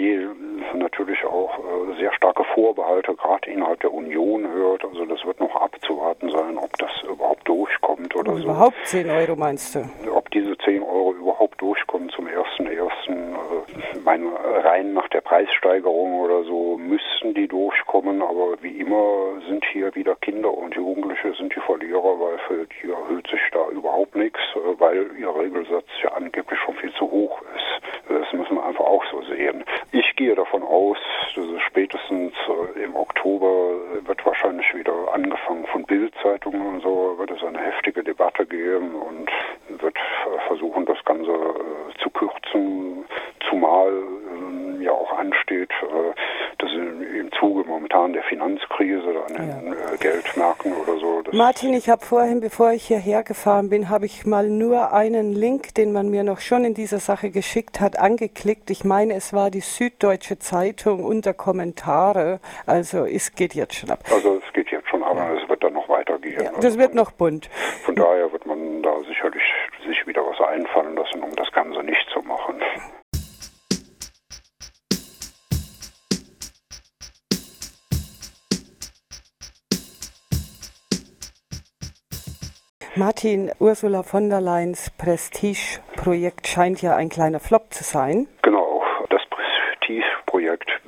natürlich 0.73 1.23
auch 1.25 1.57
äh, 1.59 1.99
sehr 1.99 2.13
starke 2.13 2.43
Vorbehalte 2.53 3.13
gerade 3.15 3.49
innerhalb 3.49 3.79
der 3.79 3.93
Union 3.93 4.47
hört. 4.51 4.83
Also 4.83 5.05
das 5.05 5.23
wird 5.25 5.39
noch 5.39 5.55
abzuwarten 5.55 6.29
sein, 6.29 6.57
ob 6.57 6.75
das 6.77 6.91
überhaupt 7.03 7.47
durchkommt 7.47 8.15
oder 8.15 8.33
Und 8.33 8.41
so. 8.41 8.43
Überhaupt 8.45 8.75
10 8.83 9.09
Euro 9.09 9.35
meinst 9.35 9.75
du? 9.75 9.89
Ob 10.13 10.29
diese 10.31 10.57
10 10.57 10.83
Euro 10.83 11.13
überhaupt 11.13 11.61
durchkommen 11.61 12.09
zum 12.09 12.27
1.1. 12.27 12.89
Ich 13.93 14.03
meine, 14.03 14.29
rein 14.63 14.93
nach 14.93 15.07
der 15.09 15.21
Preissteigerung 15.21 16.19
oder 16.19 16.43
so 16.43 16.77
müssten 16.77 17.33
die 17.33 17.47
durchkommen, 17.47 18.21
aber 18.21 18.61
wie 18.61 18.79
immer 18.79 19.41
sind 19.47 19.63
hier 19.71 19.93
wieder 19.95 20.15
Kinder 20.15 20.55
und 20.55 20.75
Jugendliche 20.75 21.33
sind 21.33 21.55
die 21.55 21.59
Verlierer, 21.61 22.19
weil 22.19 22.37
für 22.47 22.67
die 22.67 22.91
erhöht 22.91 23.27
sich 23.27 23.41
da 23.51 23.67
überhaupt 23.69 24.15
nichts, 24.15 24.39
äh, 24.55 24.79
weil 24.79 25.07
ihr 25.17 25.33
Regelsatz 25.35 25.87
ja 26.03 26.11
angeblich 26.13 26.59
schon 26.59 26.75
viel 26.75 26.93
zu 26.93 27.09
hoch 27.09 27.41
ist. 27.55 27.85
Das 28.07 28.31
müssen 28.33 28.55
wir 28.55 28.65
einfach 28.65 28.85
auch 28.85 29.03
so 29.11 29.21
sehen. 29.23 29.63
Ich 29.91 30.15
gehe 30.15 30.35
davon 30.35 30.63
aus, 30.63 30.97
dass 31.35 31.45
es 31.45 31.61
spätestens 31.61 32.33
äh, 32.75 32.83
im 32.83 32.95
Oktober 32.95 33.71
äh, 33.95 34.07
wird 34.07 34.25
wahrscheinlich 34.25 34.73
wieder 34.75 34.93
angefangen 35.13 35.65
von 35.67 35.83
Bildzeitungen 35.83 36.61
und 36.67 36.81
so, 36.81 37.15
wird 37.17 37.31
es 37.31 37.43
eine 37.43 37.59
heftige 37.59 38.03
Debatte 38.03 38.45
geben 38.45 38.95
und 38.95 39.29
wird 39.81 39.95
äh, 39.95 40.47
versuchen, 40.47 40.85
das 40.85 41.03
Ganze 41.05 41.31
äh, 41.31 42.01
zu 42.01 42.09
kürzen, 42.11 43.05
zumal 43.49 43.91
äh, 43.91 44.83
ja 44.83 44.91
auch 44.91 45.17
ansteht, 45.17 45.71
äh, 45.81 46.13
dass 46.59 46.71
in, 46.73 47.01
im 47.15 47.31
Zuge 47.33 47.67
momentan 47.67 48.13
der 48.13 48.23
Finanzkrise 48.23 49.23
an 49.27 49.33
den 49.33 49.73
äh, 49.73 49.97
Geldmärkten 49.99 50.73
oder 50.73 50.97
so. 50.97 51.21
Das 51.23 51.33
Martin, 51.45 51.75
ich 51.75 51.89
habe 51.89 52.03
vorhin, 52.03 52.39
bevor 52.39 52.71
ich 52.71 52.87
hierher 52.87 53.21
gefahren 53.21 53.69
bin, 53.69 53.87
habe 53.87 54.07
ich 54.07 54.25
mal 54.25 54.49
nur 54.49 54.93
einen 54.93 55.31
Link, 55.31 55.75
den 55.75 55.93
man 55.93 56.09
mir 56.09 56.23
noch 56.23 56.39
schon 56.39 56.65
in 56.65 56.73
dieser 56.73 56.97
Sache 56.97 57.29
geschickt 57.29 57.79
hat, 57.79 57.99
angeklickt. 57.99 58.71
Ich 58.71 58.83
meine, 58.83 59.13
es 59.13 59.31
war 59.31 59.51
die 59.51 59.59
Süddeutsche 59.59 60.39
Zeitung 60.39 61.03
unter 61.03 61.35
Kommentare. 61.35 62.39
Also 62.65 63.05
es 63.05 63.35
geht 63.35 63.53
jetzt 63.53 63.75
schon 63.75 63.91
ab. 63.91 63.99
also 64.11 64.41
es 64.43 64.53
geht 64.53 64.71
jetzt 64.71 64.89
schon, 64.89 65.03
aber 65.03 65.39
es 65.39 65.47
wird 65.47 65.63
dann 65.63 65.73
noch 65.73 65.87
weitergehen. 65.87 66.41
Ja, 66.41 66.49
Also 66.49 66.61
das 66.61 66.79
wird 66.79 66.93
von- 66.93 66.95
noch 66.97 67.11
bunt. 67.11 67.47
Von 67.83 67.93
daher 67.93 68.31
wird 68.31 68.47
man 68.47 68.81
da 68.81 68.97
sicherlich 69.07 69.43
sich 69.87 70.07
wieder 70.07 70.23
was 70.25 70.41
einfallen 70.49 70.95
lassen, 70.95 71.21
um 71.21 71.35
das 71.35 71.51
Ganze 71.51 71.83
nicht 71.83 72.09
zu 72.11 72.21
machen. 72.23 72.55
Martin, 82.97 83.51
Ursula 83.59 84.03
von 84.03 84.29
der 84.29 84.39
Leyen's 84.39 84.89
Prestige-Projekt 84.97 86.47
scheint 86.47 86.81
ja 86.81 86.95
ein 86.95 87.09
kleiner 87.09 87.41
Flop 87.41 87.73
zu 87.73 87.83
sein. 87.83 88.25
Genau, 88.41 88.54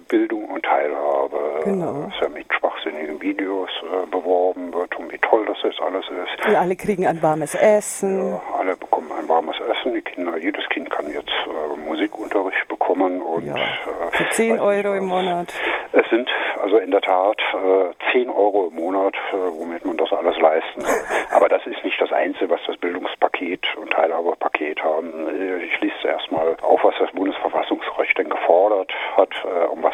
Bildung 0.08 0.46
und 0.46 0.64
Teilhabe, 0.64 1.62
Genau. 1.64 2.08
das 2.10 2.20
ja 2.22 2.30
mit 2.30 2.46
schwachsinnigen 2.54 3.22
Videos 3.22 3.70
äh, 3.84 4.06
beworben 4.10 4.74
wird 4.74 4.96
und 4.98 5.12
wie 5.12 5.18
toll 5.20 5.46
das 5.46 5.58
jetzt 5.64 5.82
alles 5.82 6.06
ist. 6.08 6.48
Und 6.48 6.56
alle 6.56 6.76
kriegen 6.76 7.06
ein 7.06 7.22
warmes 7.22 7.56
Essen. 7.56 8.32
Ja, 8.32 8.42
alle 8.58 8.76
bekommen 8.76 9.12
ein 9.20 9.28
warmes 9.28 9.56
Essen, 9.60 9.94
die 9.94 10.02
Kinder, 10.02 10.38
jedes 10.38 10.68
Kind 10.70 10.90
kann 10.90 11.08
jetzt 11.12 11.30
äh, 11.30 11.78
Musikunterricht 11.88 12.68
bekommen 12.68 13.22
und 13.22 13.46
Ja, 13.46 13.56
äh, 13.56 14.12
für 14.12 14.30
10 14.30 14.54
weiß 14.56 14.62
Euro 14.62 14.94
im 14.96 15.10
was. 15.10 15.24
Monat. 15.24 15.54
Es 15.94 16.10
sind 16.10 16.30
also 16.62 16.78
in 16.78 16.92
der 16.92 17.02
Tat 17.02 17.40
äh, 17.54 18.12
10 18.12 18.30
Euro 18.30 18.68
im 18.68 18.76
Monat, 18.76 19.16
äh, 19.34 19.36
womit 19.60 19.86
man 19.86 19.98
das 19.98 20.12
alles 20.12 20.38
leisten 20.40 20.84
kann. 20.84 20.96
Aber 21.32 21.50
das 21.50 21.66
ist 21.66 21.84
nicht 21.84 22.00
das 22.02 22.12
Einzige, 22.12 22.50
was 22.50 22.60
das 22.68 22.78
Bildungspaket 22.78 23.66
und 23.78 23.92
Teilhabepaket 23.92 24.84
haben. 24.84 25.28
Äh, 25.28 25.64
Ich 25.66 25.80
lese 25.82 25.94
zuerst 26.02 26.32
mal 26.32 26.56
auf, 26.62 26.84
was 26.84 26.96
das 27.00 27.12
Bundesverfassungsrecht 27.12 28.18
denn 28.18 28.30
gefordert 28.30 28.92
hat, 29.16 29.30
äh, 29.46 29.66
um 29.68 29.82
was 29.84 29.94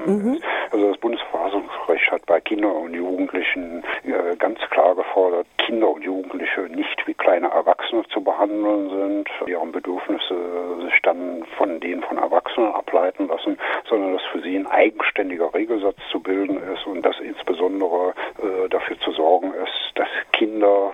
herausgekommen 0.00 0.36
ist. 0.36 0.44
Also 0.72 0.88
das 0.88 0.98
Bundesverfassungsrecht 0.98 2.10
hat 2.12 2.26
bei 2.26 2.40
Kindern 2.40 2.72
und 2.72 2.94
Jugendlichen 2.94 3.82
äh, 4.04 4.36
ganz 4.36 4.58
klar 4.70 4.94
gefordert, 4.94 5.46
Kinder 5.58 5.90
und 5.90 6.02
Jugendliche 6.02 6.62
nicht 6.62 7.06
wie 7.06 7.14
kleine 7.14 7.48
Erwachsene 7.48 8.04
zu 8.12 8.22
behandeln 8.22 8.90
sind, 8.90 9.28
deren 9.46 9.72
Bedürfnisse 9.72 10.34
sich 10.82 11.02
dann 11.02 11.44
von 11.56 11.80
denen 11.80 12.02
von 12.02 12.18
Erwachsenen 12.18 12.72
ableiten 12.72 13.28
lassen, 13.28 13.58
sondern 13.88 14.12
dass 14.12 14.22
für 14.32 14.40
sie 14.40 14.56
ein 14.56 14.66
eigenständiger 14.66 15.52
Regelsatz 15.54 15.96
zu 16.10 16.20
bilden 16.20 16.60
ist 16.72 16.86
und 16.86 17.02
dass 17.02 17.18
insbesondere 17.20 18.14
äh, 18.42 18.68
dafür 18.68 18.98
zu 19.00 19.12
sorgen 19.12 19.52
ist, 19.54 19.92
dass 19.96 20.08
Kinder 20.32 20.92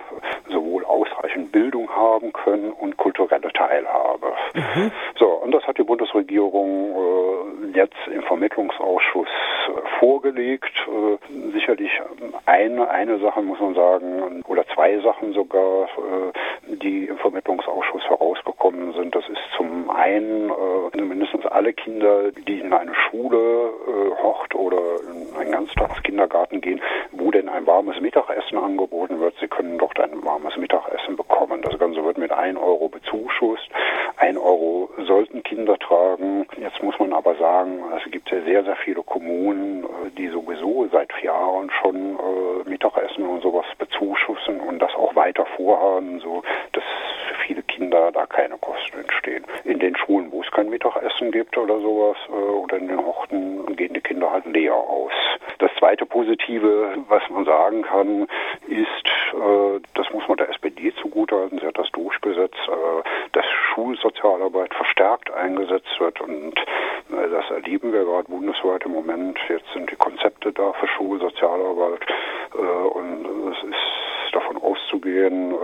sowohl 0.49 0.85
ausreichend 0.85 1.51
Bildung 1.51 1.89
haben 1.89 2.33
können 2.33 2.71
und 2.71 2.97
kulturelle 2.97 3.51
Teilhabe. 3.53 4.33
So, 5.19 5.27
und 5.27 5.51
das 5.51 5.63
hat 5.67 5.77
die 5.77 5.83
Bundesregierung 5.83 6.95
äh, 7.73 7.77
jetzt 7.77 7.95
im 8.11 8.21
Vermittlungsausschuss 8.23 9.27
äh, 9.27 9.99
vorgelegt. 9.99 10.73
Äh, 10.87 11.51
sicherlich 11.53 11.91
eine, 12.45 12.89
eine 12.89 13.19
Sache 13.19 13.41
muss 13.41 13.59
man 13.59 13.75
sagen, 13.75 14.43
oder 14.47 14.65
zwei 14.73 14.99
Sachen 14.99 15.33
sogar, 15.33 15.83
äh, 15.83 15.86
die 16.67 17.05
im 17.05 17.17
Vermittlungsausschuss 17.17 18.03
herausgekommen 18.09 18.93
sind. 18.93 19.15
Das 19.15 19.27
ist 19.29 19.41
zum 19.55 19.89
einen 19.89 20.49
äh, 20.49 21.01
mindestens 21.01 21.45
alle 21.45 21.73
Kinder, 21.73 22.31
die 22.31 22.59
in 22.59 22.73
eine 22.73 22.93
Schule, 22.93 23.37
äh, 23.37 24.21
Hort 24.21 24.53
oder 24.55 24.77
in 25.11 25.35
einen 25.35 25.51
Ganztagskindergarten 25.51 26.61
gehen, 26.61 26.81
wo 27.11 27.31
denn 27.31 27.49
ein 27.49 27.65
warmes 27.65 27.99
Mittagessen 28.01 28.57
angeboten 28.57 29.19
wird. 29.19 29.35
Sie 29.39 29.47
können 29.47 29.77
dort 29.77 29.99
ein 29.99 30.23
warmes 30.23 30.57
Mittagessen 30.57 31.15
bekommen. 31.15 31.61
Das 31.61 31.77
Ganze 31.79 32.03
wird 32.03 32.17
mit 32.17 32.31
1 32.31 32.57
Euro 32.57 32.89
bezuschusst. 32.89 33.69
1 34.17 34.37
Euro 34.37 34.89
sollten 35.05 35.43
Kinder 35.43 35.77
tragen. 35.77 36.47
Jetzt 36.59 36.81
muss 36.81 36.97
man 36.99 37.13
aber 37.13 37.35
sagen, 37.35 37.83
es 37.97 38.11
gibt 38.11 38.29
ja 38.31 38.41
sehr, 38.41 38.63
sehr 38.63 38.75
viele 38.77 39.03
Kommunen, 39.03 39.83
äh, 39.83 40.09
die 40.17 40.27
sowieso 40.27 40.87
seit 40.91 41.11
Jahren 41.21 41.69
schon 41.81 41.95
äh, 41.95 42.69
Mittagessen 42.69 43.25
und 43.25 43.41
sowas 43.41 43.65
bezuschussen 43.77 44.59
und 44.59 44.79
das 44.79 44.93
auch 44.95 45.15
weiter 45.15 45.45
vorhaben, 45.55 46.19
so 46.19 46.43
dass 46.73 46.83
für 47.27 47.35
viele 47.45 47.63
Kinder 47.63 48.11
da 48.11 48.25
keine 48.25 48.57
Kosten 48.57 48.99
entstehen. 48.99 49.43
In 49.63 49.79
den 49.79 49.95
Schulen, 49.95 50.31
wo 50.31 50.41
es 50.41 50.51
kein 50.51 50.69
Oder 51.57 51.79
sowas, 51.79 52.17
äh, 52.29 52.31
oder 52.31 52.77
in 52.77 52.87
den 52.87 53.03
Horten 53.03 53.75
gehen 53.75 53.93
die 53.93 54.01
Kinder 54.01 54.31
halt 54.31 54.45
leer 54.45 54.75
aus. 54.75 55.11
Das 55.59 55.71
zweite 55.79 56.05
Positive, 56.05 56.95
was 57.07 57.23
man 57.29 57.45
sagen 57.45 57.81
kann, 57.81 58.27
ist, 58.67 59.07
äh, 59.33 59.79
das 59.95 60.09
muss 60.11 60.27
man 60.27 60.37
der 60.37 60.49
SPD 60.49 60.93
zugutehalten, 61.01 61.59
sie 61.59 61.65
hat 61.65 61.77
das 61.77 61.89
durchgesetzt, 61.91 62.59
äh, 62.67 63.03
dass 63.33 63.45
Schulsozialarbeit 63.73 64.73
verstärkt 64.73 65.31
eingesetzt 65.31 65.99
wird 65.99 66.21
und 66.21 66.53
das 67.09 67.49
erleben 67.49 67.93
wir 67.93 68.03
gerade 68.03 68.27
bundesweit 68.27 68.83
im 68.83 68.91
Moment. 68.91 69.39
Jetzt 69.47 69.71
sind 69.73 69.89
die 69.89 69.95
Konzepte 69.95 70.51
da 70.51 70.73
für 70.73 70.87
Schulsozialarbeit 70.87 72.01
und 72.93 73.25
es 73.51 73.63
ist 73.63 74.33
davon 74.33 74.57
auszugehen, 74.57 75.55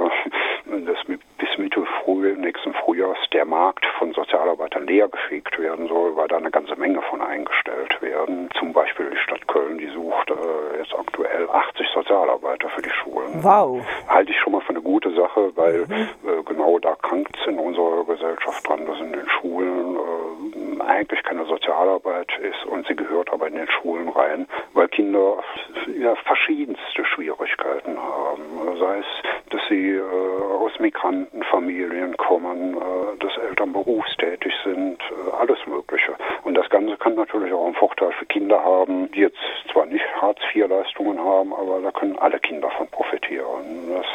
dass 0.81 0.97
bis 1.05 1.57
Mitte 1.57 1.85
Früh, 2.03 2.35
nächsten 2.35 2.73
Frühjahrs 2.73 3.17
der 3.31 3.45
Markt 3.45 3.85
von 3.99 4.13
Sozialarbeitern 4.13 4.87
leer 4.87 5.07
gefegt 5.07 5.59
werden 5.59 5.87
soll, 5.87 6.15
weil 6.15 6.27
da 6.27 6.37
eine 6.37 6.51
ganze 6.51 6.75
Menge 6.75 7.01
von 7.03 7.21
eingestellt 7.21 8.01
werden. 8.01 8.49
Zum 8.57 8.73
Beispiel 8.73 9.09
die 9.09 9.17
Stadt 9.17 9.47
Köln, 9.47 9.77
die 9.77 9.87
sucht 9.87 10.31
äh, 10.31 10.79
jetzt 10.79 10.93
aktuell 10.95 11.49
80 11.49 11.87
Sozialarbeiter 11.93 12.69
für 12.69 12.81
die 12.81 12.89
Schulen. 12.89 13.43
Wow. 13.43 13.83
Halte 14.07 14.31
ich 14.31 14.39
schon 14.39 14.53
mal 14.53 14.61
für 14.61 14.69
eine 14.69 14.81
gute 14.81 15.13
Sache, 15.13 15.51
weil 15.55 15.83
äh, 15.83 16.43
genau 16.45 16.79
da 16.79 16.95
krankt 16.95 17.37
es 17.39 17.47
in 17.47 17.59
unserer 17.59 18.03
Gesellschaft 18.05 18.67
dran, 18.67 18.85
dass 18.85 18.99
in 18.99 19.13
den 19.13 19.29
Schulen 19.29 19.95
äh, 19.95 20.81
eigentlich 20.81 21.23
keine 21.23 21.45
Sozialarbeit 21.45 22.31
ist 22.39 22.65
und 22.65 22.85
sie 22.87 22.95
gehört 22.95 23.31
aber 23.31 23.47
in 23.47 23.55
den 23.55 23.69
Schulen 23.69 24.09
rein, 24.09 24.47
weil 24.73 24.87
Kinder 24.87 25.37
ja, 25.99 26.15
verschiedenste 26.15 27.05
Schwierigkeiten 27.05 27.97
haben. 27.97 28.77
Sei 28.79 28.99
es, 28.99 29.05
dass 29.49 29.61
sie 29.69 29.91
äh, 29.91 30.01
aus 30.59 30.79
Migrantenfamilien 30.93 32.15
kommen, 32.17 32.75
äh, 32.77 33.17
dass 33.19 33.31
Eltern 33.38 33.73
berufstätig 33.73 34.53
sind, 34.63 34.97
äh, 35.01 35.31
alles 35.39 35.57
Mögliche. 35.67 36.13
Und 36.43 36.55
das 36.55 36.69
Ganze 36.69 36.97
kann 36.97 37.15
natürlich 37.15 37.51
auch 37.53 37.65
einen 37.65 37.75
Vorteil 37.75 38.12
für 38.13 38.25
Kinder 38.25 38.63
haben, 38.63 39.12
die 39.12 39.21
jetzt 39.21 39.38
zwar 39.71 39.85
nicht 39.85 40.03
Hartz-IV-Leistungen 40.21 41.19
haben, 41.19 41.53
aber 41.53 41.79
da 41.81 41.91
können 41.91 42.17
alle 42.19 42.39
Kinder 42.39 42.69
von 42.77 42.88
profitieren. 42.88 43.89
Das 43.93 44.05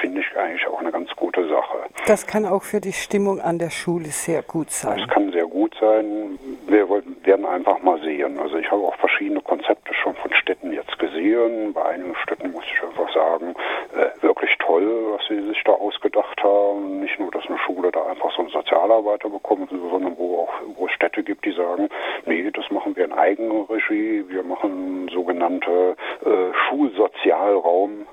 finde 0.00 0.20
ich 0.20 0.36
eigentlich 0.36 0.66
auch 0.66 0.80
eine 0.80 0.90
ganz 0.90 1.10
gute 1.16 1.46
Sache. 1.48 1.78
Das 2.06 2.26
kann 2.26 2.44
auch 2.46 2.62
für 2.62 2.80
die 2.80 2.92
Stimmung 2.92 3.40
an 3.40 3.58
der 3.58 3.70
Schule 3.70 4.06
sehr 4.06 4.42
gut 4.42 4.68
Das 4.68 4.80
sein. 4.82 5.06
kann 5.08 5.30
sehr 5.32 5.46
gut 5.46 5.74
sein. 5.80 6.38
Wir 6.66 6.88
werden 7.24 7.46
einfach 7.46 7.80
mal 7.82 8.00
sehen. 8.00 8.38
Also 8.38 8.56
ich 8.56 8.70
habe 8.70 8.82
auch 8.82 8.96
verschiedene 8.96 9.40
Konzepte 9.40 9.94
schon 9.94 10.14
von 10.16 10.32
Städten 10.34 10.72
jetzt 10.72 10.98
gesehen. 10.98 11.72
Bei 11.72 11.84
einigen 11.84 12.16
Städten 12.16 12.50
muss 12.52 12.64
ich 12.64 12.82
einfach 12.82 13.12
sagen, 13.14 13.54
äh, 13.96 14.06
toll, 14.72 15.12
was 15.12 15.26
sie 15.28 15.46
sich 15.48 15.62
da 15.64 15.72
ausgedacht 15.72 16.42
haben. 16.42 17.00
Nicht 17.00 17.18
nur, 17.18 17.30
dass 17.30 17.46
eine 17.46 17.58
Schule 17.58 17.90
da 17.92 18.04
einfach 18.06 18.34
so 18.34 18.42
einen 18.42 18.50
Sozialarbeiter 18.50 19.28
bekommt, 19.28 19.70
sondern 19.70 20.16
wo 20.16 20.40
auch 20.40 20.52
wo 20.76 20.86
es 20.86 20.92
Städte 20.92 21.22
gibt, 21.22 21.44
die 21.44 21.52
sagen, 21.52 21.88
nee, 22.26 22.50
das 22.50 22.70
machen 22.70 22.96
wir 22.96 23.04
in 23.04 23.12
Eigenregie. 23.12 24.24
Wir 24.28 24.42
machen 24.42 25.08
sogenannte 25.12 25.96
äh, 26.24 26.54
Schulsozialraum. 26.68 28.06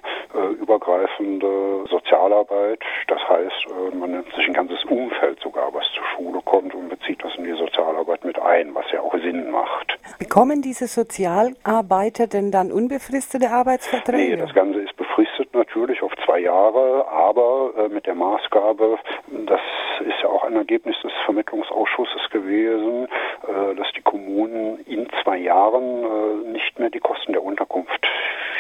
übergreifende 0.61 1.85
Sozialarbeit. 1.89 2.79
Das 3.07 3.19
heißt, 3.27 3.65
man 3.99 4.11
nimmt 4.11 4.31
sich 4.35 4.47
ein 4.47 4.53
ganzes 4.53 4.83
Umfeld 4.85 5.39
sogar, 5.41 5.73
was 5.73 5.83
zur 5.95 6.03
Schule 6.15 6.39
kommt 6.45 6.75
und 6.75 6.89
bezieht 6.89 7.23
das 7.23 7.35
in 7.35 7.45
die 7.45 7.53
Sozialarbeit 7.53 8.23
mit 8.23 8.39
ein, 8.39 8.75
was 8.75 8.85
ja 8.91 9.01
auch 9.01 9.13
Sinn 9.17 9.49
macht. 9.49 9.97
Bekommen 10.19 10.61
diese 10.61 10.87
Sozialarbeiter 10.87 12.27
denn 12.27 12.51
dann 12.51 12.71
unbefristete 12.71 13.49
Arbeitsverträge? 13.49 14.35
Nee, 14.35 14.41
das 14.41 14.53
Ganze 14.53 14.79
ist 14.81 14.95
befristet 14.95 15.53
natürlich 15.53 15.98
zwei 16.29 16.39
Jahre, 16.39 17.07
aber 17.07 17.71
äh, 17.75 17.89
mit 17.89 18.05
der 18.05 18.13
Maßgabe, 18.13 18.99
das 19.47 19.61
ist 20.01 20.21
ja 20.21 20.29
auch 20.29 20.43
ein 20.43 20.55
Ergebnis 20.55 20.95
des 21.01 21.11
Vermittlungsausschusses 21.25 22.29
gewesen, 22.29 23.07
äh, 23.47 23.75
dass 23.75 23.87
die 23.95 24.01
Kommunen 24.01 24.79
in 24.85 25.07
zwei 25.23 25.37
Jahren 25.37 26.03
äh, 26.03 26.51
nicht 26.51 26.77
mehr 26.77 26.91
die 26.91 26.99
Kosten 26.99 27.33
der 27.33 27.43
Unterkunft 27.43 28.05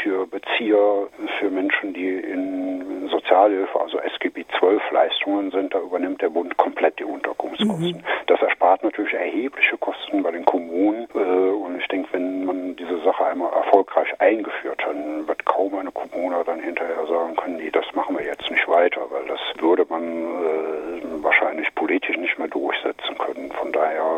für 0.09 0.25
Bezieher, 0.25 1.07
für 1.39 1.51
Menschen, 1.51 1.93
die 1.93 2.09
in 2.09 3.09
Sozialhilfe, 3.09 3.79
also 3.79 3.99
SGB 3.99 4.43
12 4.57 4.81
Leistungen 4.91 5.51
sind, 5.51 5.73
da 5.73 5.79
übernimmt 5.79 6.21
der 6.21 6.29
Bund 6.29 6.57
komplett 6.57 6.97
die 6.99 7.03
Unterkunftskosten. 7.03 7.97
Mhm. 7.97 8.03
Das 8.27 8.41
erspart 8.41 8.83
natürlich 8.83 9.13
erhebliche 9.13 9.77
Kosten 9.77 10.23
bei 10.23 10.31
den 10.31 10.45
Kommunen 10.45 11.07
äh, 11.13 11.17
und 11.19 11.79
ich 11.79 11.87
denke, 11.89 12.09
wenn 12.13 12.45
man 12.45 12.75
diese 12.75 12.97
Sache 13.03 13.25
einmal 13.25 13.53
erfolgreich 13.53 14.09
eingeführt 14.19 14.83
hat, 14.83 14.95
wird 15.27 15.45
kaum 15.45 15.75
eine 15.75 15.91
Kommune 15.91 16.43
dann 16.43 16.59
hinterher 16.59 17.05
sagen 17.07 17.35
können, 17.35 17.57
nee, 17.57 17.69
das 17.71 17.85
machen 17.93 18.17
wir 18.17 18.25
jetzt 18.25 18.49
nicht 18.49 18.67
weiter, 18.67 19.01
weil 19.11 19.25
das 19.27 19.39
würde 19.61 19.85
man 19.89 20.03
äh, 20.03 21.23
wahrscheinlich 21.23 21.73
politisch 21.75 22.17
nicht 22.17 22.39
mehr 22.39 22.47
durchsetzen 22.47 23.15
können. 23.17 23.51
Von 23.51 23.71
daher 23.71 24.17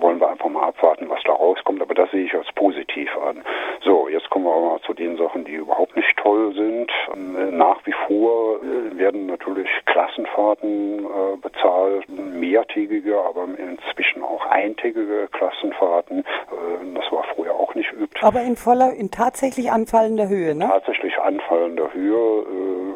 äh, 0.00 0.02
wollen 0.02 0.20
wir 0.20 0.30
einfach 0.30 0.48
mal 0.48 0.68
abwarten, 0.68 1.08
was 1.08 1.20
da 1.24 1.32
rauskommt, 1.32 1.80
aber 1.82 1.94
das 1.94 2.10
sehe 2.10 2.24
ich 2.24 2.34
als 2.34 2.50
positiv 2.54 3.10
an. 3.18 3.42
So, 3.84 4.08
jetzt 4.08 4.28
kommen 4.30 4.44
wir 4.44 4.52
aber 4.52 4.70
mal 4.72 4.80
zu 4.80 4.94
den 4.94 5.16
Sachen, 5.16 5.44
die 5.44 5.54
überhaupt 5.54 5.96
nicht 5.96 6.16
toll 6.16 6.52
sind. 6.54 6.90
Ähm, 7.14 7.56
nach 7.56 7.78
wie 7.84 7.94
vor 8.06 8.60
äh, 8.62 8.98
werden 8.98 9.26
natürlich 9.26 9.68
Klassenfahrten 9.86 11.04
äh, 11.04 11.36
bezahlt, 11.40 12.08
mehrtägige, 12.08 13.18
aber 13.20 13.46
inzwischen 13.58 14.22
auch 14.22 14.44
eintägige 14.46 15.28
Klassenfahrten. 15.32 16.20
Äh, 16.20 16.94
das 16.94 17.10
war 17.12 17.24
früher 17.34 17.54
auch 17.54 17.74
nicht 17.74 17.92
üblich. 17.92 18.22
Aber 18.22 18.42
in 18.42 18.56
voller, 18.56 18.92
in 18.92 19.10
tatsächlich 19.10 19.70
anfallender 19.70 20.28
Höhe, 20.28 20.54
ne? 20.54 20.66
Tatsächlich 20.68 21.18
anfallender 21.18 21.92
Höhe 21.92 22.44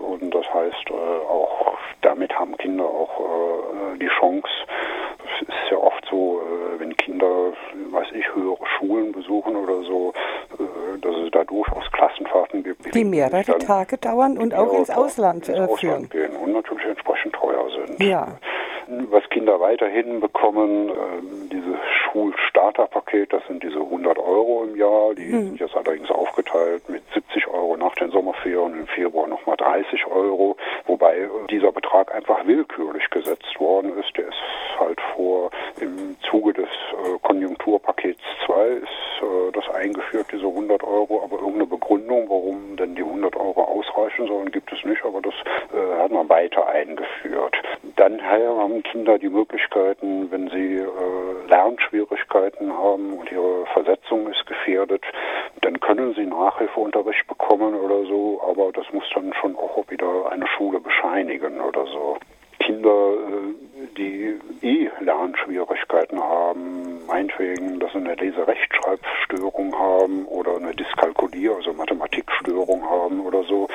und 0.08 0.34
das 0.34 0.52
heißt 0.52 0.90
auch, 1.28 1.74
damit 2.02 2.38
haben 2.38 2.56
Kinder 2.56 2.84
auch 2.84 3.22
die 4.00 4.08
Chance, 4.08 4.48
ist 5.42 5.70
ja 5.70 5.76
oft 5.76 6.04
so, 6.10 6.40
wenn 6.78 6.96
Kinder, 6.96 7.52
weiß 7.90 8.08
ich, 8.14 8.34
höhere 8.34 8.64
Schulen 8.78 9.12
besuchen 9.12 9.56
oder 9.56 9.82
so, 9.82 10.12
dass 11.00 11.16
es 11.16 11.30
da 11.30 11.44
durchaus 11.44 11.84
Klassenfahrten 11.92 12.62
gibt. 12.62 12.94
Die 12.94 13.04
mehrere 13.04 13.58
Tage 13.58 13.98
dauern 13.98 14.38
und 14.38 14.54
auch 14.54 14.72
ins 14.72 14.90
Ausland, 14.90 15.48
ins 15.48 15.58
Ausland 15.58 15.80
führen. 15.80 16.08
gehen 16.10 16.36
und 16.36 16.52
natürlich 16.52 16.86
entsprechend 16.86 17.34
teuer 17.34 17.66
sind. 17.70 18.02
Ja. 18.02 18.38
Was 19.10 19.28
Kinder 19.30 19.60
weiterhin 19.60 20.20
bekommen, 20.20 20.90
äh, 20.90 20.92
dieses 21.50 21.76
Schulstarterpaket, 22.04 23.32
das 23.32 23.42
sind 23.46 23.62
diese 23.62 23.78
100 23.80 24.18
Euro 24.18 24.64
im 24.64 24.76
Jahr, 24.76 25.14
die 25.14 25.32
hm. 25.32 25.44
sind 25.46 25.60
jetzt 25.60 25.74
allerdings 25.74 26.10
aufgeteilt 26.10 26.88
mit 26.88 27.02
70 27.14 27.48
Euro 27.48 27.76
nach 27.76 27.94
den 27.94 28.10
Sommerferien, 28.10 28.78
im 28.78 28.86
Februar 28.86 29.26
nochmal 29.26 29.56
30 29.56 30.06
Euro, 30.06 30.56
wobei 31.04 31.28
dieser 31.50 31.72
Betrag 31.72 32.14
einfach 32.14 32.46
willkürlich 32.46 33.08
gesetzt 33.10 33.58
worden 33.58 33.92
ist. 33.98 34.16
Der 34.16 34.26
ist 34.26 34.78
halt 34.78 34.98
vor, 35.14 35.50
im 35.80 36.16
Zuge 36.30 36.52
des 36.52 36.64
äh, 36.64 37.18
Konjunkturpakets 37.22 38.20
2 38.46 38.66
ist 38.68 38.88
äh, 39.22 39.52
das 39.52 39.68
eingeführt, 39.74 40.26
diese 40.32 40.46
100 40.46 40.82
Euro, 40.82 41.22
aber 41.22 41.36
irgendeine 41.36 41.66
Begründung, 41.66 42.28
warum 42.28 42.76
denn 42.76 42.94
die 42.94 43.02
100 43.02 43.36
Euro 43.36 43.64
ausreichen 43.64 44.26
sollen, 44.26 44.50
gibt 44.50 44.72
es 44.72 44.82
nicht, 44.84 45.04
aber 45.04 45.20
das 45.20 45.34
äh, 45.72 46.02
hat 46.02 46.10
man 46.10 46.28
weiter 46.28 46.66
eingeführt. 46.66 47.53
Dann 47.96 48.20
haben 48.22 48.82
Kinder 48.82 49.18
die 49.18 49.28
Möglichkeiten, 49.28 50.30
wenn 50.30 50.48
sie 50.48 50.78
äh, 50.78 51.48
Lernschwierigkeiten 51.48 52.72
haben 52.72 53.12
und 53.12 53.30
ihre 53.30 53.66
Versetzung 53.66 54.26
ist 54.28 54.46
gefährdet, 54.46 55.02
dann 55.60 55.78
können 55.78 56.14
sie 56.14 56.26
Nachhilfeunterricht 56.26 57.26
bekommen 57.28 57.74
oder 57.74 58.04
so, 58.04 58.42
aber 58.48 58.72
das 58.72 58.84
muss 58.92 59.04
dann 59.14 59.32
schon 59.34 59.54
auch 59.56 59.84
wieder 59.88 60.30
eine 60.30 60.46
Schule 60.48 60.80
bescheinigen 60.80 61.60
oder 61.60 61.86
so. 61.86 62.18
Kinder, 62.58 63.14
äh, 63.14 63.86
die 63.96 64.40
eh 64.62 64.90
Lernschwierigkeiten 65.00 66.20
haben, 66.20 67.06
meinetwegen, 67.06 67.78
dass 67.78 67.92
sie 67.92 67.98
eine 67.98 68.14
Leserechtschreibstörung 68.14 69.78
haben 69.78 70.24
oder 70.26 70.56
eine 70.56 70.74
Dyskalkulier, 70.74 71.56
also 71.56 71.72
Mathematikstörung 71.72 72.88
haben 72.88 73.20
oder 73.20 73.44
so, 73.44 73.68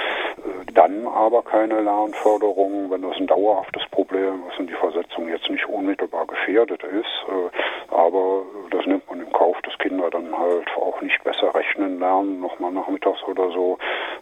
dann 0.79 1.05
aber 1.07 1.43
keine 1.43 1.81
Lernförderung, 1.81 2.89
wenn 2.89 3.01
das 3.01 3.17
ein 3.17 3.27
dauerhaftes 3.27 3.83
Problem 3.91 4.43
ist 4.49 4.59
und 4.59 4.67
die 4.67 4.75
Versetzung 4.75 5.27
jetzt 5.27 5.49
nicht 5.49 5.67
unmittelbar 5.67 6.25
gefährdet 6.25 6.81
ist. 6.83 7.25
Äh, 7.27 7.93
aber 7.93 8.43
das 8.71 8.85
nimmt 8.85 9.07
man 9.09 9.19
in 9.19 9.31
Kauf, 9.33 9.57
dass 9.63 9.77
Kinder 9.79 10.09
dann 10.09 10.37
halt 10.37 10.69
auch 10.77 11.01
nicht 11.01 11.21
besser 11.25 11.53
rechnen 11.53 11.99
lernen, 11.99 12.39
nochmal 12.39 12.71
nachmittags 12.71 13.21
oder 13.23 13.51
so. 13.51 13.77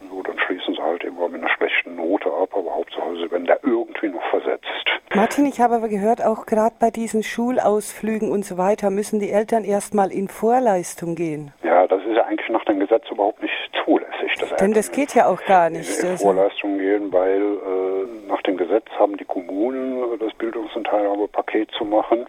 so. 0.09 0.23
Schließen 0.47 0.75
sie 0.75 0.81
halt 0.81 1.03
immer 1.03 1.27
mit 1.27 1.41
einer 1.41 1.51
schlechten 1.55 1.95
Note 1.95 2.29
ab, 2.31 2.49
aber 2.53 2.73
Hauptsache 2.73 3.15
sie 3.17 3.31
werden 3.31 3.45
da 3.45 3.57
irgendwie 3.63 4.07
noch 4.09 4.23
versetzt. 4.29 4.65
Martin, 5.13 5.45
ich 5.45 5.59
habe 5.59 5.75
aber 5.75 5.89
gehört, 5.89 6.23
auch 6.23 6.45
gerade 6.45 6.75
bei 6.79 6.89
diesen 6.89 7.23
Schulausflügen 7.23 8.31
und 8.31 8.45
so 8.45 8.57
weiter 8.57 8.89
müssen 8.89 9.19
die 9.19 9.31
Eltern 9.31 9.63
erstmal 9.63 10.11
in 10.11 10.27
Vorleistung 10.27 11.15
gehen. 11.15 11.53
Ja, 11.63 11.87
das 11.87 12.01
ist 12.03 12.15
ja 12.15 12.25
eigentlich 12.25 12.49
nach 12.49 12.63
dem 12.65 12.79
Gesetz 12.79 13.03
überhaupt 13.09 13.41
nicht 13.41 13.53
zulässig. 13.85 14.33
Das 14.39 14.55
Denn 14.55 14.73
das 14.73 14.91
geht 14.91 15.15
ja 15.15 15.27
auch 15.27 15.43
gar 15.45 15.69
nicht. 15.69 16.03
In 16.03 16.17
Vorleistung 16.17 16.77
gehen, 16.77 17.11
weil 17.11 17.41
äh, 17.41 18.27
nach 18.27 18.41
dem 18.43 18.57
Gesetz 18.57 18.85
haben 18.99 19.17
die 19.17 19.25
Kommunen 19.25 20.19
das 20.19 20.33
Bildungs- 20.33 20.75
und 20.75 20.85
Teilhabepaket 20.87 21.71
zu 21.71 21.85
machen 21.85 22.25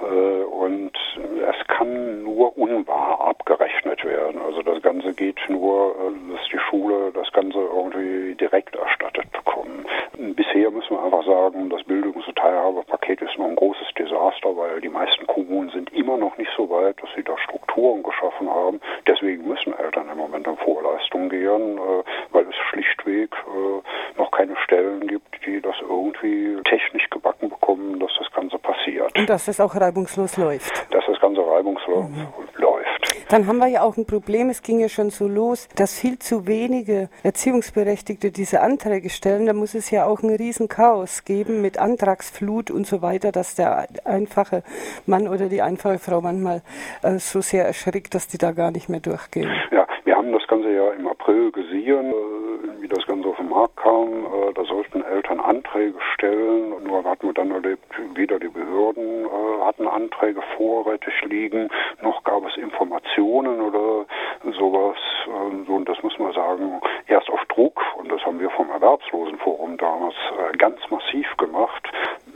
äh, 0.00 0.42
und 0.44 0.92
es 1.40 1.66
kann 1.66 2.22
nur 2.22 2.56
unwahr 2.56 3.20
abgerechnet 3.20 4.04
werden. 4.04 4.40
Also 4.42 4.62
das 4.62 4.82
Ganze 4.82 5.12
geht 5.14 5.38
nur, 5.48 5.94
äh, 5.96 6.36
dass 6.36 6.46
die 6.52 6.58
Schule 6.58 7.12
das 7.12 7.32
Ganze 7.32 7.58
irgendwie 7.58 8.34
direkt 8.34 8.76
erstattet 8.76 9.30
bekommen. 9.32 9.86
Bisher 10.36 10.70
müssen 10.70 10.90
wir 10.90 11.02
einfach 11.02 11.24
sagen, 11.24 11.70
das 11.70 11.82
Bildungs- 11.84 12.26
und 12.26 12.36
Teilhabepaket 12.36 13.22
ist 13.22 13.38
noch 13.38 13.46
ein 13.46 13.56
großes 13.56 13.88
Desaster, 13.98 14.56
weil 14.56 14.80
die 14.80 14.88
meisten 14.88 15.26
Kommunen 15.26 15.70
sind 15.70 15.92
immer 15.92 16.16
noch 16.16 16.36
nicht 16.36 16.50
so 16.56 16.68
weit, 16.68 17.02
dass 17.02 17.10
sie 17.16 17.22
da 17.22 17.36
Strukturen 17.38 18.02
geschaffen 18.02 18.48
haben. 18.50 18.80
Deswegen 19.06 19.48
müssen 19.48 19.72
Eltern 19.78 20.08
im 20.10 20.18
Moment 20.18 20.46
in 20.46 20.56
Vorleistung 20.58 21.28
gehen, 21.28 21.78
äh, 21.78 22.02
weil 22.32 22.46
es 22.48 22.56
schlichtweg 22.70 23.34
äh, 23.34 24.18
noch 24.18 24.30
keine 24.30 24.56
Stellen 24.64 25.06
gibt, 25.06 25.46
die 25.46 25.60
das 25.60 25.76
irgendwie 25.80 26.56
technisch 26.64 27.08
gebacken 27.10 27.48
bekommen, 27.48 27.98
dass 27.98 28.10
das 28.18 28.30
Ganze 28.32 28.58
passiert. 28.58 29.16
Und 29.18 29.28
dass 29.28 29.46
das 29.46 29.60
auch 29.60 29.74
reibungslos 29.74 30.36
läuft. 30.36 30.86
Das. 30.90 30.99
Läuft. 32.56 33.26
Dann 33.30 33.46
haben 33.46 33.58
wir 33.58 33.68
ja 33.68 33.82
auch 33.82 33.96
ein 33.96 34.06
Problem, 34.06 34.50
es 34.50 34.62
ging 34.62 34.80
ja 34.80 34.88
schon 34.88 35.10
so 35.10 35.28
los, 35.28 35.68
dass 35.76 35.98
viel 35.98 36.18
zu 36.18 36.46
wenige 36.46 37.08
Erziehungsberechtigte 37.22 38.32
diese 38.32 38.60
Anträge 38.60 39.08
stellen. 39.08 39.46
Da 39.46 39.52
muss 39.52 39.74
es 39.74 39.90
ja 39.90 40.04
auch 40.04 40.22
ein 40.22 40.30
Riesenchaos 40.30 41.24
geben 41.24 41.62
mit 41.62 41.78
Antragsflut 41.78 42.70
und 42.70 42.86
so 42.86 43.02
weiter, 43.02 43.30
dass 43.30 43.54
der 43.54 43.86
einfache 44.04 44.62
Mann 45.06 45.28
oder 45.28 45.48
die 45.48 45.62
einfache 45.62 45.98
Frau 45.98 46.20
manchmal 46.20 46.62
äh, 47.02 47.18
so 47.18 47.40
sehr 47.40 47.64
erschrickt, 47.66 48.14
dass 48.14 48.26
die 48.26 48.38
da 48.38 48.52
gar 48.52 48.72
nicht 48.72 48.88
mehr 48.88 49.00
durchgehen. 49.00 49.48
Ja, 49.70 49.86
wir 50.04 50.16
haben 50.30 50.38
das 50.38 50.48
Ganze 50.48 50.72
ja 50.72 50.90
im 50.92 51.08
April 51.08 51.50
gesehen, 51.50 52.12
äh, 52.12 52.82
wie 52.82 52.88
das 52.88 53.04
Ganze 53.06 53.28
auf 53.28 53.36
den 53.36 53.48
Markt 53.48 53.76
kam. 53.76 54.26
Äh, 54.26 54.52
da 54.54 54.64
sollten 54.64 55.02
Eltern 55.02 55.40
Anträge 55.40 55.98
stellen. 56.14 56.74
Nur 56.84 57.02
hatten 57.02 57.26
wir 57.26 57.34
dann 57.34 57.50
erlebt, 57.50 57.84
weder 58.14 58.38
die 58.38 58.48
Behörden 58.48 59.24
äh, 59.24 59.64
hatten 59.64 59.88
Anträge 59.88 60.40
vorrätig 60.56 61.14
liegen, 61.24 61.68
noch 62.02 62.22
gab 62.22 62.46
es 62.46 62.56
Informationen 62.56 63.60
oder 63.60 64.06
sowas. 64.58 64.96
Und 65.66 65.88
das 65.88 66.02
muss 66.02 66.18
man 66.18 66.32
sagen, 66.32 66.80
erst 67.06 67.28
auf 67.30 67.44
Druck, 67.46 67.80
und 67.96 68.10
das 68.10 68.24
haben 68.24 68.40
wir 68.40 68.50
vom 68.50 68.70
Erwerbslosenforum 68.70 69.76
damals 69.76 70.14
ganz 70.58 70.78
massiv 70.90 71.26
gemacht, 71.36 71.88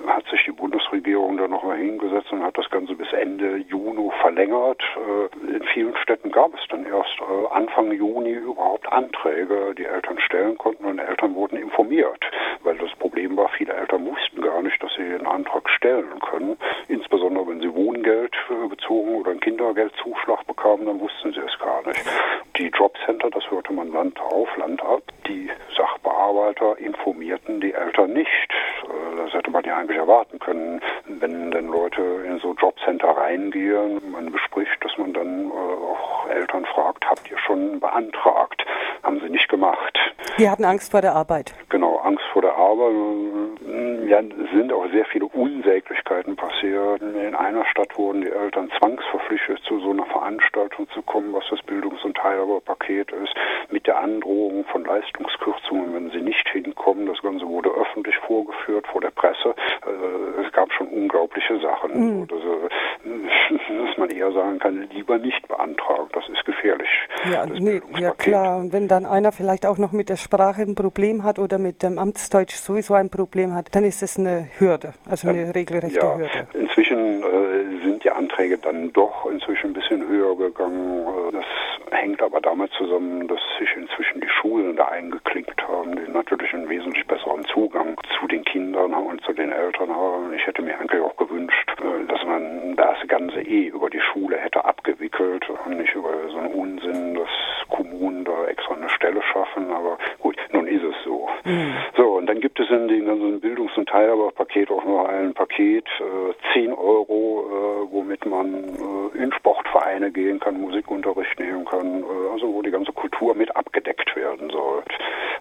hat 0.06 0.26
sich 0.28 0.44
die 0.44 0.52
Bundesregierung 0.52 1.36
dann 1.36 1.50
nochmal 1.50 1.78
hingesetzt 1.78 2.32
und 2.32 2.42
hat 2.42 2.56
das 2.58 2.68
Ganze 2.70 2.94
bis 2.94 3.12
Ende 3.12 3.56
Juni 3.68 4.10
verlängert. 4.20 4.82
In 5.48 5.62
vielen 5.72 5.96
Städten 5.96 6.30
gab 6.30 6.52
es 6.54 6.60
dann 6.68 6.84
erst 6.86 7.20
Anfang 7.50 7.92
Juni 7.92 8.32
überhaupt 8.32 8.90
Anträge, 8.92 9.74
die 9.76 9.84
Eltern 9.84 10.18
stellen 10.18 10.58
konnten 10.58 10.84
und 10.84 10.98
Eltern 10.98 11.34
wurden 11.34 11.56
informiert, 11.56 12.24
weil 12.62 12.76
das 12.78 12.90
Problem 12.98 13.36
war, 13.36 13.48
viele 13.50 13.74
Eltern 13.74 14.06
wussten 14.06 14.40
gar 14.40 14.62
nicht, 14.62 14.82
dass 14.82 14.92
sie 14.94 15.02
den 15.02 15.26
Antrag 15.26 15.68
stellen 15.70 16.20
können. 16.20 16.56
Insbesondere 16.88 17.46
wenn 17.48 17.60
sie 17.60 17.74
Wohngeld 17.74 18.34
bezogen 18.68 19.14
oder 19.16 19.30
einen 19.30 19.40
Kindergeldzuschlag 19.40 20.46
bekamen, 20.46 20.86
dann 20.86 21.00
wussten 21.00 21.32
sie 21.32 21.40
es 21.40 21.58
gar 21.58 21.86
nicht. 21.86 22.02
Die 22.56 22.68
Jobcenter, 22.68 23.30
das 23.30 23.50
hörte 23.50 23.72
man 23.72 23.92
Land 23.92 24.20
auf, 24.20 24.48
Land 24.56 24.82
ab. 24.82 25.02
Die 25.28 25.50
Sachbearbeiter 25.76 26.78
informierten 26.78 27.60
die 27.60 27.72
Eltern 27.72 28.12
nicht. 28.12 28.28
Das 29.24 29.32
hätte 29.32 29.50
man 29.50 29.64
ja 29.64 29.78
eigentlich 29.78 29.96
erwarten 29.96 30.38
können, 30.38 30.82
wenn 31.06 31.50
denn 31.50 31.68
Leute 31.68 32.02
in 32.26 32.38
so 32.40 32.54
Jobcenter 32.60 33.08
reingehen, 33.08 34.02
man 34.10 34.30
bespricht, 34.30 34.84
dass 34.84 34.92
man 34.98 35.14
dann 35.14 35.50
äh, 35.50 35.52
auch 35.52 36.28
Eltern 36.28 36.66
fragt, 36.66 37.06
habt 37.08 37.30
ihr 37.30 37.38
schon 37.38 37.80
beantragt? 37.80 38.66
Haben 39.02 39.20
sie 39.20 39.30
nicht 39.30 39.48
gemacht. 39.48 39.98
Die 40.38 40.48
hatten 40.48 40.64
Angst 40.64 40.90
vor 40.90 41.00
der 41.00 41.14
Arbeit. 41.14 41.54
Genau, 41.70 41.96
Angst 41.98 42.24
vor 42.32 42.42
der 42.42 42.54
Arbeit. 42.54 42.92
Ja, 44.06 44.20
sind 44.52 44.72
auch 44.72 44.86
sehr 44.92 45.06
viele 45.06 45.23
Unsäglichkeiten 45.34 46.36
passiert. 46.36 47.02
In 47.02 47.34
einer 47.34 47.64
Stadt 47.66 47.96
wurden 47.98 48.22
die 48.22 48.30
Eltern 48.30 48.70
zwangsverpflichtet, 48.78 49.60
zu 49.64 49.80
so 49.80 49.90
einer 49.90 50.06
Veranstaltung 50.06 50.88
zu 50.90 51.02
kommen, 51.02 51.32
was 51.32 51.44
das 51.50 51.60
Bildungs- 51.62 52.04
und 52.04 52.16
Teilhaberpaket 52.16 53.10
ist, 53.12 53.34
mit 53.70 53.86
der 53.86 53.98
Androhung 53.98 54.64
von 54.66 54.84
Leistungskürzungen, 54.84 55.94
wenn 55.94 56.10
sie 56.10 56.20
nicht 56.20 56.48
hinkommen. 56.48 57.06
Das 57.06 57.20
Ganze 57.22 57.46
wurde 57.46 57.70
öffentlich 57.70 58.16
vorgeführt 58.26 58.86
vor 58.86 59.00
der 59.00 59.10
Presse. 59.10 59.54
Also, 59.82 60.40
es 60.46 60.52
gab 60.52 60.72
schon 60.72 60.88
unglaubliche 60.88 61.58
Sachen. 61.60 62.20
Mhm. 62.20 62.28
Also, 62.30 62.68
dass 63.86 63.98
man 63.98 64.10
eher 64.10 64.32
sagen 64.32 64.58
kann, 64.58 64.88
lieber 64.90 65.18
nicht 65.18 65.46
beantragen. 65.48 66.08
Das 66.12 66.28
ist 66.28 66.44
gefährlich. 66.44 66.88
Ja, 67.30 67.46
nee, 67.46 67.80
ja 67.98 68.12
klar. 68.12 68.58
Und 68.58 68.72
wenn 68.72 68.88
dann 68.88 69.06
einer 69.06 69.32
vielleicht 69.32 69.66
auch 69.66 69.78
noch 69.78 69.92
mit 69.92 70.08
der 70.08 70.16
Sprache 70.16 70.62
ein 70.62 70.74
Problem 70.74 71.24
hat 71.24 71.38
oder 71.38 71.58
mit 71.58 71.82
dem 71.82 71.98
Amtsdeutsch 71.98 72.54
sowieso 72.54 72.94
ein 72.94 73.10
Problem 73.10 73.54
hat, 73.54 73.74
dann 73.74 73.84
ist 73.84 74.02
es 74.02 74.18
eine 74.18 74.48
Hürde, 74.58 74.94
also 75.08 75.23
eine 75.26 75.54
regelrechte 75.54 75.98
ja, 75.98 76.16
Hürde. 76.16 76.46
Inzwischen 76.54 77.22
äh, 77.22 77.84
sind 77.84 78.04
die 78.04 78.10
Anträge 78.10 78.58
dann 78.58 78.92
doch 78.92 79.26
inzwischen 79.30 79.68
ein 79.70 79.72
bisschen 79.74 80.06
höher 80.06 80.36
gegangen. 80.36 81.06
Äh, 81.06 81.32
das 81.32 81.44
hängt 81.90 82.22
aber 82.22 82.40
damit 82.40 82.70
zusammen, 82.72 83.26
dass 83.28 83.40
sich 83.58 83.68
inzwischen 83.76 84.20
die 84.20 84.28
Schulen 84.28 84.76
da 84.76 84.86
eingeklinkt 84.86 85.66
haben, 85.66 85.96
die 85.96 86.10
natürlich 86.10 86.52
einen 86.52 86.68
wesentlich 86.68 87.06
besseren 87.06 87.44
Zugang 87.46 87.96
zu 88.18 88.26
den 88.26 88.44
Kindern 88.44 88.94
und 88.94 89.22
zu 89.22 89.32
den 89.32 89.52
Eltern 89.52 89.90
haben. 89.94 90.32
Ich 90.34 90.46
hätte 90.46 90.62
mir 90.62 90.78
eigentlich 90.78 91.00
auch 91.00 91.16
gewünscht, 91.16 91.70
äh, 91.80 92.06
dass 92.06 92.24
man 92.24 92.76
das 92.76 92.96
Ganze 93.08 93.40
eh 93.40 93.68
über 93.68 93.90
die 93.90 94.00
Schule 94.00 94.36
hätte 94.36 94.64
abgewickelt 94.64 95.48
und 95.64 95.78
nicht 95.78 95.94
über 95.94 96.10
so 96.30 96.38
einen 96.38 96.54
Unsinn, 96.54 97.14
dass 97.14 97.28
Kommunen 97.68 98.24
da 98.24 98.46
extra 98.46 98.74
eine 98.74 98.88
Stelle 98.88 99.22
schaffen. 99.22 99.70
Aber 99.70 99.98
gut, 100.20 100.36
nun 100.64 100.74
ist 100.74 100.82
es 100.82 101.04
so. 101.04 101.28
Mhm. 101.44 101.74
So, 101.96 102.16
und 102.16 102.26
dann 102.26 102.40
gibt 102.40 102.58
es 102.60 102.68
in 102.70 102.88
dem 102.88 103.06
ganzen 103.06 103.40
Bildungs- 103.40 103.76
und 103.76 103.88
Teilhaberpaket 103.88 104.70
auch 104.70 104.84
noch 104.84 105.06
ein 105.06 105.34
Paket, 105.34 105.86
äh, 106.00 106.52
10 106.52 106.72
Euro, 106.72 107.46
äh, 107.46 107.92
womit 107.92 108.26
man 108.26 108.64
äh, 109.14 109.22
in 109.22 109.32
Sportvereine 109.32 110.10
gehen 110.10 110.40
kann, 110.40 110.60
Musikunterricht 110.60 111.38
nehmen 111.38 111.64
kann, 111.64 112.02
äh, 112.02 112.32
also 112.32 112.52
wo 112.52 112.62
die 112.62 112.70
ganze 112.70 112.92
Kultur 112.92 113.34
mit 113.34 113.54
abgedeckt 113.54 114.14
werden 114.16 114.50
soll. 114.50 114.82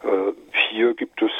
Äh, 0.04 0.34
hier 0.70 0.94
gibt 0.94 1.22
es 1.22 1.32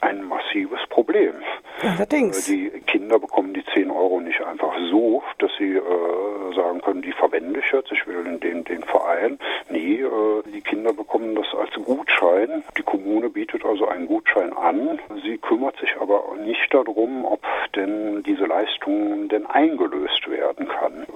ein 0.00 0.24
massives 0.24 0.80
Problem. 0.88 1.34
Allerdings. 1.82 2.48
Äh, 2.48 2.52
die 2.52 2.80
Kinder 2.86 3.18
bekommen 3.18 3.54
die 3.54 3.64
10 3.64 3.90
Euro 3.90 4.20
nicht 4.20 4.40
einfach 4.40 4.74
so, 4.90 5.22
dass 5.38 5.50
sie 5.58 5.76
äh, 5.76 6.54
sagen 6.54 6.80
können, 6.80 7.02
die 7.02 7.12
verwende 7.12 7.60
ich 7.60 7.72
jetzt, 7.72 7.90
ich 7.92 8.06
will 8.06 8.26
in 8.26 8.40
den, 8.40 8.64
den 8.64 8.82
Verein. 8.82 9.38
Nee, 9.70 10.00
äh, 10.02 10.42
die 10.52 10.60
Kinder 10.60 10.92
bekommen 10.92 11.34
das 11.34 11.46
als 11.54 11.72
Gutschein. 11.84 12.62
Die 12.76 12.82
Kommune 12.82 13.30
bietet 13.30 13.64
also 13.64 13.86
einen 13.88 14.06
Gutschein 14.06 14.52
an. 14.52 14.98
Sie 15.22 15.38
kümmert 15.38 15.76
sich 15.78 15.94
aber 16.00 16.22
nicht 16.44 16.72
darum, 16.72 17.24
ob 17.24 17.40
denn 17.74 18.22
diese 18.22 18.46
Leistung 18.46 19.28
denn 19.28 19.46
eingelöst 19.46 20.28
werden 20.28 20.68
kann. 20.68 21.06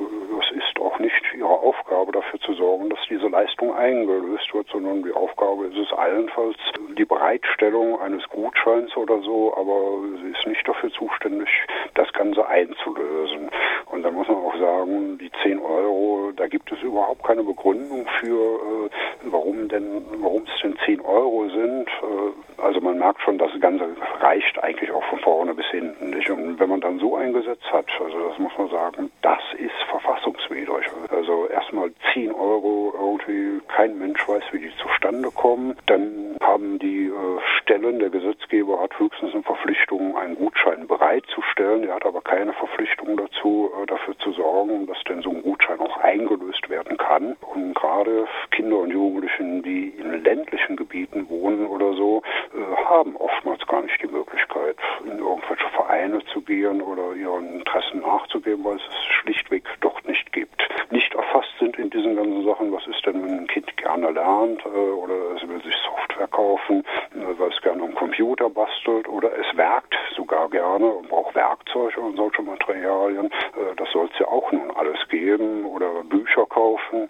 Es 0.41 0.51
ist 0.57 0.81
auch 0.81 0.99
nicht 0.99 1.23
ihre 1.37 1.49
Aufgabe, 1.49 2.13
dafür 2.13 2.41
zu 2.41 2.55
sorgen, 2.55 2.91
dass 2.91 2.99
diese 3.09 3.29
Leistung 3.29 3.75
eingelöst 3.75 4.53
wird, 4.55 4.69
sondern 4.69 5.03
die 5.03 5.13
Aufgabe 5.13 5.67
ist 5.67 5.77
es 5.77 5.93
allenfalls 5.97 6.57
die 6.97 7.05
Bereitstellung 7.05 8.01
eines 8.01 8.29
Gutscheins 8.29 8.97
oder 8.97 9.21
so, 9.21 9.55
aber 9.57 10.01
sie 10.23 10.31
ist 10.31 10.47
nicht 10.47 10.67
dafür 10.67 10.91
zuständig, 10.91 11.49
das 11.95 12.13
Ganze 12.13 12.47
einzulösen. 12.47 13.51
Und 13.87 14.03
da 14.03 14.11
muss 14.11 14.29
man 14.29 14.37
auch 14.39 14.57
sagen, 14.59 15.19
die 15.19 15.31
10 15.43 15.59
Euro, 15.61 16.33
da 16.37 16.47
gibt 16.47 16.71
es 16.73 16.83
überhaupt 16.83 17.25
keine 17.25 17.43
Begründung 17.43 18.07
für, 18.21 18.57
äh, 18.87 18.91
warum 19.25 19.69
denn, 19.69 20.05
warum 20.19 20.43
es 20.45 20.63
denn 20.63 20.77
10 20.85 21.01
Euro 21.01 21.49
sind. 21.49 21.89
Äh, 21.89 22.63
also 22.63 22.81
man 22.81 22.99
merkt 22.99 23.21
schon, 23.23 23.39
das 23.39 23.51
Ganze 23.61 23.89
reicht 24.21 24.63
eigentlich 24.63 24.91
auch 24.91 25.05
von 25.05 25.19
vorne 25.21 25.55
bis 25.55 25.67
hinten 25.67 26.11
nicht. 26.11 26.31
Und 26.31 26.59
wenn 26.59 26.69
man 26.69 26.81
dann 26.81 26.99
so 26.99 27.17
eingesetzt 27.17 27.71
hat, 27.73 27.87
also 28.03 28.29
das 28.29 28.39
muss 28.39 28.53
man 28.59 28.69
sagen, 28.71 29.11
das 29.23 29.43
ist 29.59 29.75
verfassungswidrig. 29.91 30.87
Also 31.11 31.47
erstmal 31.47 31.93
10 32.15 32.33
Euro 32.33 32.95
irgendwie, 33.07 33.61
kein 33.69 33.99
Mensch 33.99 34.27
weiß, 34.27 34.43
wie 34.53 34.59
die 34.59 34.73
zustande 34.83 35.31
kommen. 35.31 35.77
Dann 35.87 36.37
haben 36.41 36.79
die 36.79 37.07
äh, 37.07 37.13
Stellen, 37.61 37.99
der 37.99 38.11
Gesetzgeber 38.11 38.81
hat 38.81 38.99
höchstens 38.99 39.35
eine 39.35 39.43
Verpflichtung, 39.43 40.17
einen 40.17 40.37
Gutschein 40.37 40.87
bereitzustellen. 40.87 41.85
Er 41.85 41.97
hat 41.97 42.07
aber 42.07 42.21
keine 42.21 42.53
Verpflichtung 42.53 43.17
dazu, 43.17 43.71
äh, 43.83 43.87
dafür 43.87 44.17
zu 44.19 44.33
sorgen, 44.33 44.87
dass 44.87 45.03
denn 45.05 45.23
so 45.23 45.31
ein 45.31 45.43
Gutschein 45.43 45.81
auch 45.81 45.97
eingelöst 45.99 46.69
werden 46.69 46.97
kann. 46.97 47.37
Und 47.55 47.75
gerade 47.75 48.27
Kinder 48.51 48.79
und 48.79 48.91
Jugendlichen, 48.91 49.63
die 49.63 49.89
in 49.89 50.25
ländlichen 50.25 50.77
Gebieten 50.77 51.29
wohnen 51.29 51.67
oder 51.67 51.93
so, 51.95 52.23
äh, 52.55 52.85
haben 52.85 53.17
oftmals 53.17 53.67
gar 53.67 53.83
nicht 53.83 54.01
die 54.03 54.09
Möglichkeit, 54.09 54.77
in 55.05 55.19
irgendwelche 55.19 55.69
Vereine 55.75 56.25
zu 56.33 56.41
gehen 56.41 56.81
oder 56.83 57.15
ihren 57.15 57.59
Interessen 57.61 58.01
nachzugeben, 58.01 58.65
weil 58.65 58.77
es 58.77 58.87
es 58.89 59.05
schlichtweg 59.05 59.65
doch 59.81 60.03
nicht 60.05 60.33
gibt. 60.33 60.69
Nicht 60.91 61.06
erfasst 61.37 61.53
sind 61.59 61.77
in 61.79 61.91
diesen 61.91 62.17
ganzen 62.17 62.45
Sachen, 62.45 62.73
was 62.73 62.87
ist 62.87 63.05
denn, 63.05 63.23
wenn 63.23 63.39
ein 63.41 63.47
Kind 63.47 63.77
gerne 63.77 64.11
lernt 64.11 64.65
äh, 64.65 64.69
oder 64.69 65.15
es 65.37 65.47
will 65.49 65.63
sich 65.63 65.75
Software 65.85 66.29
kaufen, 66.29 66.85
äh, 67.15 67.39
weil 67.39 67.51
es 67.51 67.61
gerne 67.63 67.83
am 67.83 67.95
Computer 67.95 68.49
bastelt 68.49 69.09
oder 69.09 69.31
es 69.39 69.57
werkt 69.57 69.95
sogar 70.15 70.49
gerne 70.51 70.87
und 70.87 71.09
braucht 71.09 71.35
Werkzeuge 71.35 72.01
und 72.01 72.17
solche 72.17 72.43
Materialien. 72.43 73.27
Äh, 73.27 73.75
das 73.77 73.91
soll 73.93 74.09
es 74.13 74.19
ja 74.19 74.27
auch 74.29 74.51
nun 74.53 74.71
alles 74.77 74.99
geben 75.09 75.65
oder 75.65 76.03
Bücher 76.05 76.47
kaufen. 76.47 77.09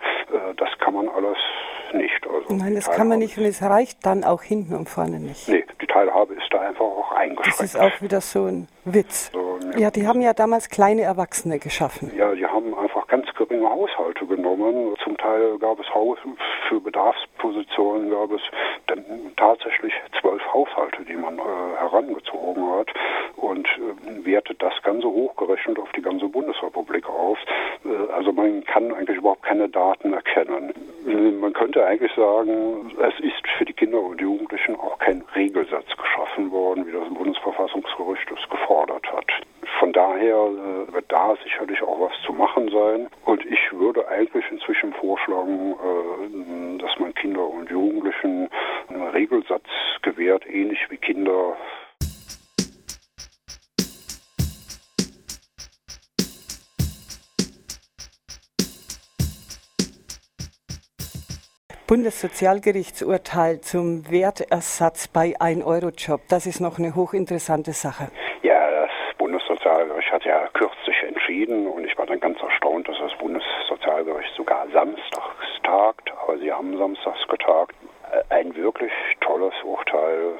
Das 0.56 0.68
kann 0.78 0.94
man 0.94 1.08
alles 1.08 1.38
nicht. 1.92 2.26
Also 2.26 2.54
Nein, 2.54 2.74
das 2.74 2.90
kann 2.90 3.08
man 3.08 3.18
nicht 3.18 3.38
und 3.38 3.44
es 3.44 3.62
reicht 3.62 4.04
dann 4.04 4.24
auch 4.24 4.42
hinten 4.42 4.74
und 4.74 4.88
vorne 4.88 5.18
nicht. 5.20 5.48
Nee, 5.48 5.64
die 5.80 5.86
Teilhabe 5.86 6.34
ist 6.34 6.46
da 6.50 6.60
einfach 6.60 6.84
auch 6.84 7.12
eingeschränkt. 7.12 7.60
Das 7.60 7.60
ist 7.60 7.78
auch 7.78 8.02
wieder 8.02 8.20
so 8.20 8.46
ein 8.46 8.68
Witz. 8.84 9.30
So, 9.32 9.45
ja. 9.72 9.78
ja, 9.78 9.90
die 9.90 10.06
haben 10.06 10.20
ja 10.20 10.32
damals 10.32 10.68
kleine 10.68 11.02
Erwachsene 11.02 11.58
geschaffen. 11.58 12.12
Ja, 12.16 12.34
die 12.34 12.46
haben 12.46 12.74
einfach 12.74 13.06
ganz 13.06 13.26
geringe 13.34 13.68
Haushalte 13.68 14.26
genommen. 14.26 14.94
Zum 15.02 15.16
Teil 15.16 15.58
gab 15.58 15.78
es 15.80 15.88
Haus 15.94 16.18
für 16.68 16.80
Bedarfspositionen 16.80 18.10
gab 18.10 18.30
es 18.32 18.42
dann 18.86 19.04
tatsächlich 19.36 19.92
zwölf 20.20 20.42
Haushalte, 20.52 21.04
die 21.04 21.16
man 21.16 21.38
äh, 21.38 21.42
herangezogen 21.78 22.70
hat 22.70 22.88
und 23.36 23.66
äh, 23.66 24.24
wertet 24.24 24.62
das 24.62 24.74
Ganze 24.82 25.06
hochgerechnet 25.06 25.78
auf 25.78 25.90
die 25.92 26.02
ganze 26.02 26.28
Bundesrepublik 26.28 27.08
aus. 27.08 27.38
Äh, 27.84 28.12
also 28.12 28.32
man 28.32 28.64
kann 28.64 28.92
eigentlich 28.92 29.18
überhaupt 29.18 29.42
keine 29.42 29.68
Daten 29.68 30.12
erkennen. 30.12 30.72
Man 31.06 31.52
könnte 31.52 31.86
eigentlich 31.86 32.12
sagen, 32.14 32.90
es 32.98 33.20
ist 33.20 33.46
für 33.56 33.64
die 33.64 33.72
Kinder 33.72 34.00
und 34.00 34.20
Jugendlichen 34.20 34.74
auch 34.74 34.98
kein 34.98 35.22
Regelsatz 35.36 35.86
geschaffen 35.96 36.50
worden, 36.50 36.84
wie 36.84 36.90
das 36.90 37.08
Bundesverfassungsgericht 37.14 38.28
es 38.32 38.50
gefordert 38.50 39.06
hat. 39.12 39.26
Von 39.78 39.92
daher 39.92 40.34
äh, 40.34 40.92
wird 40.92 41.04
da 41.08 41.36
sicherlich 41.44 41.80
auch 41.80 42.00
was 42.00 42.12
zu 42.24 42.32
machen 42.32 42.68
sein. 42.70 43.06
Und 43.24 43.44
ich 43.46 43.60
würde 43.72 44.08
eigentlich 44.08 44.44
inzwischen 44.50 44.92
vorschlagen, 44.94 45.74
äh, 45.74 46.78
dass 46.78 46.98
man 46.98 47.14
Kinder 47.14 47.46
und 47.46 47.70
Jugendlichen 47.70 48.48
einen 48.88 49.08
Regelsatz 49.10 49.68
gewährt, 50.02 50.44
ähnlich 50.48 50.80
wie 50.90 50.96
Kinder 50.96 51.56
Bundessozialgerichtsurteil 61.86 63.60
zum 63.60 64.10
Wertersatz 64.10 65.06
bei 65.06 65.36
1-Euro-Job. 65.38 66.20
Das 66.28 66.46
ist 66.46 66.60
noch 66.60 66.78
eine 66.78 66.96
hochinteressante 66.96 67.72
Sache. 67.72 68.08
Ja, 68.42 68.68
das 68.72 68.90
Bundessozialgericht 69.18 70.10
hat 70.10 70.24
ja 70.24 70.48
kürzlich 70.52 70.96
entschieden 71.06 71.68
und 71.68 71.84
ich 71.84 71.96
war 71.96 72.06
dann 72.06 72.18
ganz 72.18 72.42
erstaunt, 72.42 72.88
dass 72.88 72.96
das 72.98 73.16
Bundessozialgericht 73.18 74.34
sogar 74.36 74.66
samstags 74.72 75.46
tagt, 75.62 76.12
aber 76.24 76.36
sie 76.38 76.52
haben 76.52 76.76
samstags 76.76 77.24
getagt. 77.28 77.76
Ein 78.30 78.56
wirklich 78.56 78.92
tolles 79.20 79.54
Urteil 79.62 80.32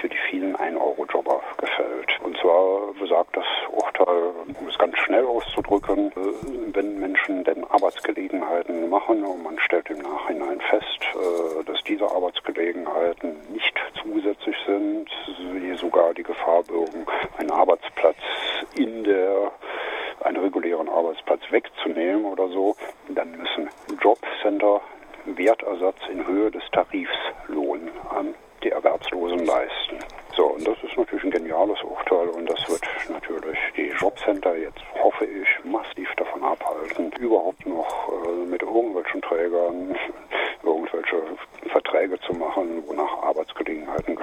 für 0.00 0.08
die 0.08 0.18
vielen 0.28 0.56
1-Euro-Jobber 0.56 1.40
gefällt. 1.58 2.18
Und 2.24 2.36
zwar 2.38 2.92
besagt 2.98 3.36
das 3.36 3.46
Urteil, 3.70 3.89
um 4.06 4.68
es 4.68 4.78
ganz 4.78 4.96
schnell 4.98 5.24
auszudrücken, 5.24 6.08
äh, 6.12 6.74
wenn 6.74 6.98
Menschen 6.98 7.44
denn 7.44 7.64
Arbeitsgelegenheiten 7.64 8.88
machen 8.88 9.24
und 9.24 9.42
man 9.42 9.58
stellt 9.58 9.90
im 9.90 9.98
Nachhinein 9.98 10.60
fest, 10.60 11.00
äh, 11.14 11.64
dass 11.64 11.82
diese 11.84 12.04
Arbeitsgelegenheiten 12.10 13.36
nicht 13.52 13.74
zusätzlich 14.02 14.56
sind, 14.66 15.08
sie 15.38 15.74
sogar 15.74 16.14
die 16.14 16.22
Gefahr 16.22 16.62
bürgen, 16.62 17.06
einen 17.38 17.50
Arbeitsplatz 17.50 18.16
in 18.76 19.04
der 19.04 19.52
einen 20.22 20.36
regulären 20.36 20.88
Arbeitsplatz 20.88 21.40
wegzunehmen 21.50 22.24
oder 22.24 22.48
so, 22.48 22.76
dann 23.08 23.30
müssen 23.32 23.70
Jobcenter 24.02 24.80
Wertersatz 25.24 25.98
in 26.10 26.26
Höhe 26.26 26.50
des 26.50 26.62
Tarifslohn 26.72 27.90
an 28.10 28.34
die 28.62 28.70
Erwerbslosen 28.70 29.46
leisten. 29.46 29.98
So, 30.36 30.46
und 30.46 30.66
das 30.66 30.76
ist 30.82 30.96
natürlich 30.96 31.24
ein 31.24 31.30
geniales 31.30 31.82
Urteil 31.82 32.28
und 32.28 32.48
das 32.48 32.68
wird 32.68 32.82
natürlich 33.10 33.58
die 34.30 34.48
Jobcenter 34.48 34.56
jetzt, 34.56 34.80
hoffe 35.02 35.24
ich, 35.24 35.64
massiv 35.64 36.08
davon 36.16 36.42
abhalten, 36.42 37.12
überhaupt 37.18 37.66
noch 37.66 38.08
äh, 38.08 38.46
mit 38.46 38.62
irgendwelchen 38.62 39.22
Trägern 39.22 39.96
irgendwelche 40.62 41.16
Verträge 41.70 42.18
zu 42.20 42.32
machen, 42.34 42.82
wonach 42.86 43.22
Arbeitsgelegenheiten 43.22 44.16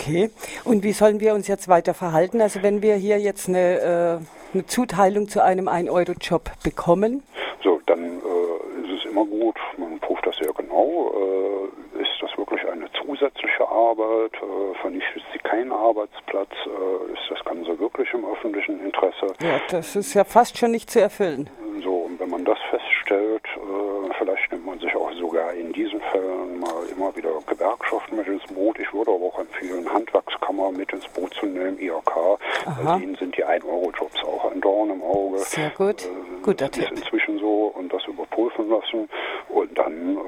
Okay. 0.00 0.30
Und 0.64 0.82
wie 0.82 0.92
sollen 0.92 1.20
wir 1.20 1.34
uns 1.34 1.46
jetzt 1.46 1.68
weiter 1.68 1.94
verhalten? 1.94 2.40
Also 2.40 2.62
wenn 2.62 2.82
wir 2.82 2.96
hier 2.96 3.18
jetzt 3.18 3.48
eine, 3.48 4.20
äh, 4.20 4.54
eine 4.54 4.66
Zuteilung 4.66 5.28
zu 5.28 5.42
einem 5.42 5.68
1-Euro-Job 5.68 6.50
bekommen? 6.64 7.22
So, 7.62 7.80
dann 7.86 8.00
äh, 8.00 8.86
ist 8.86 9.04
es 9.04 9.10
immer 9.10 9.24
gut, 9.24 9.56
man 9.76 10.00
prüft 10.00 10.26
das 10.26 10.36
sehr 10.38 10.52
genau. 10.54 11.12
Äh, 11.14 12.02
ist 12.02 12.10
das 12.20 12.36
wirklich 12.38 12.66
eine 12.66 12.90
zusätzliche 12.92 13.68
Arbeit? 13.68 14.32
Äh, 14.34 14.74
vernichtet 14.80 15.22
sie 15.32 15.38
keinen 15.40 15.70
Arbeitsplatz? 15.70 16.50
Äh, 16.66 17.12
ist 17.12 17.30
das 17.30 17.44
Ganze 17.44 17.78
wirklich 17.78 18.12
im 18.12 18.24
öffentlichen 18.24 18.80
Interesse? 18.84 19.34
Ja, 19.40 19.59
das 19.70 19.96
ist 19.96 20.14
ja 20.14 20.24
fast 20.24 20.58
schon 20.58 20.72
nicht 20.72 20.90
zu 20.90 21.00
erfüllen. 21.00 21.48
So, 21.82 21.94
und 21.94 22.18
wenn 22.20 22.30
man 22.30 22.44
das 22.44 22.58
feststellt, 22.70 23.44
äh, 23.56 24.12
vielleicht 24.18 24.50
nimmt 24.52 24.66
man 24.66 24.78
sich 24.80 24.94
auch 24.94 25.12
sogar 25.12 25.52
in 25.54 25.72
diesen 25.72 26.00
Fällen 26.12 26.60
mal 26.60 26.84
immer 26.94 27.14
wieder 27.16 27.30
Gewerkschaften 27.46 28.16
mit 28.16 28.26
ins 28.26 28.44
Boot. 28.52 28.78
Ich 28.78 28.92
würde 28.92 29.12
aber 29.12 29.26
auch 29.26 29.38
empfehlen, 29.38 29.90
Handwerkskammer 29.92 30.72
mit 30.72 30.92
ins 30.92 31.06
Boot 31.08 31.32
zu 31.34 31.46
nehmen, 31.46 31.78
IHK. 31.78 32.38
Bei 32.84 32.98
denen 32.98 33.14
sind 33.16 33.36
die 33.36 33.44
1-Euro-Jobs 33.44 34.22
auch 34.24 34.50
ein 34.50 34.60
Dorn 34.60 34.90
im 34.90 35.02
Auge. 35.02 35.38
Sehr 35.38 35.70
gut. 35.70 36.04
Äh, 36.04 36.42
Guter 36.42 36.66
ist 36.66 36.74
Tipp. 36.74 36.90
inzwischen 36.90 37.38
so 37.38 37.72
und 37.76 37.92
das 37.92 38.04
überprüfen 38.06 38.68
lassen 38.68 39.08
und 39.48 39.78
dann 39.78 40.16
äh, 40.16 40.20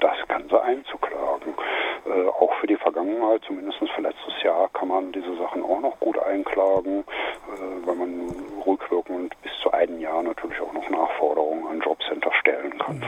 das 0.00 0.16
Ganze 0.28 0.62
einzuklagen. 0.62 1.54
Äh, 2.06 2.28
auch 2.28 2.52
für 2.60 2.66
die 2.66 2.76
Vergangenheit, 2.76 3.42
zumindest 3.46 3.78
für 3.94 4.02
letztes 4.02 4.42
Jahr, 4.42 4.68
kann 4.72 4.88
man 4.88 5.12
diese 5.12 5.36
Sachen 5.36 5.62
auch 5.62 5.80
noch 5.80 5.98
gut 6.00 6.18
einklagen, 6.18 7.00
äh, 7.00 7.86
weil 7.86 7.94
man 7.94 8.30
rückwirkend 8.66 9.34
bis 9.42 9.52
zu 9.62 9.70
einem 9.72 10.00
Jahr 10.00 10.22
natürlich 10.22 10.60
auch 10.60 10.72
noch 10.72 10.88
Nachforderungen 10.88 11.66
an 11.66 11.80
Jobcenter 11.80 12.32
stellen 12.40 12.78
kann. 12.78 13.04